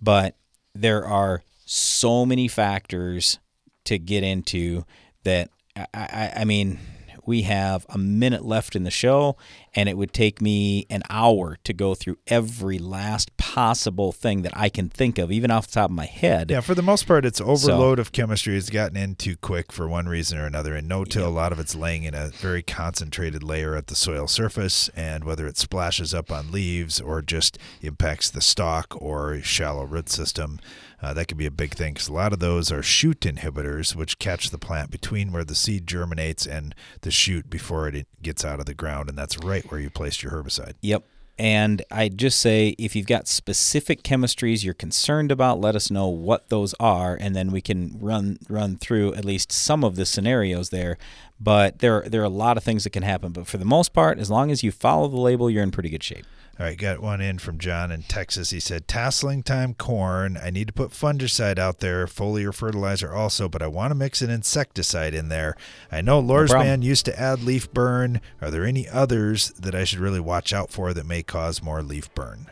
[0.00, 0.36] But
[0.74, 3.38] there are so many factors
[3.84, 4.86] to get into
[5.24, 6.78] that I, I, I mean,
[7.26, 9.36] we have a minute left in the show,
[9.74, 14.56] and it would take me an hour to go through every last possible thing that
[14.56, 16.50] I can think of, even off the top of my head.
[16.50, 19.70] Yeah, for the most part, it's overload so, of chemistry has gotten in too quick
[19.70, 20.74] for one reason or another.
[20.74, 24.26] And no-till, a lot of it's laying in a very concentrated layer at the soil
[24.26, 29.84] surface, and whether it splashes up on leaves or just impacts the stalk or shallow
[29.84, 30.58] root system,
[31.02, 33.94] uh, that could be a big thing because a lot of those are shoot inhibitors,
[33.94, 38.44] which catch the plant between where the seed germinates and the shoot before it gets
[38.44, 40.74] out of the ground, and that's right where you placed your herbicide.
[40.82, 41.04] Yep.
[41.38, 46.06] And I just say if you've got specific chemistries you're concerned about, let us know
[46.06, 50.04] what those are, and then we can run run through at least some of the
[50.04, 50.98] scenarios there.
[51.40, 53.32] But there there are a lot of things that can happen.
[53.32, 55.88] But for the most part, as long as you follow the label, you're in pretty
[55.88, 56.26] good shape.
[56.58, 58.50] All right, got one in from John in Texas.
[58.50, 60.36] He said, Tasseling time corn.
[60.36, 64.20] I need to put fungicide out there, foliar fertilizer also, but I want to mix
[64.20, 65.56] an insecticide in there.
[65.90, 68.20] I know Lorsban no used to add leaf burn.
[68.42, 71.82] Are there any others that I should really watch out for that may cause more
[71.82, 72.50] leaf burn?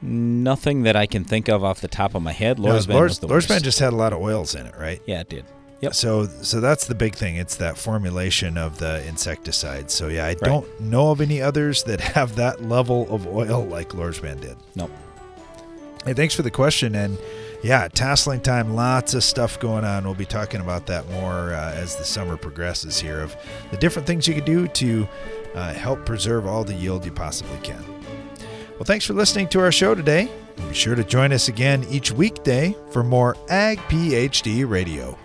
[0.00, 2.56] Nothing that I can think of off the top of my head.
[2.56, 5.00] Lorsban, no, Lors, Lorsban just had a lot of oils in it, right?
[5.06, 5.44] Yeah, it did.
[5.82, 5.94] Yep.
[5.94, 7.36] So so that's the big thing.
[7.36, 9.90] It's that formulation of the insecticide.
[9.90, 10.40] So yeah, I right.
[10.40, 14.56] don't know of any others that have that level of oil like Lorsban did.
[14.76, 14.92] Nope.
[16.04, 17.18] Hey, thanks for the question and
[17.62, 20.04] yeah, tasseling time, lots of stuff going on.
[20.04, 23.36] We'll be talking about that more uh, as the summer progresses here of
[23.70, 25.08] the different things you can do to
[25.54, 27.84] uh, help preserve all the yield you possibly can.
[28.72, 30.28] Well, thanks for listening to our show today.
[30.56, 35.16] Be sure to join us again each weekday for more Ag PhD Radio.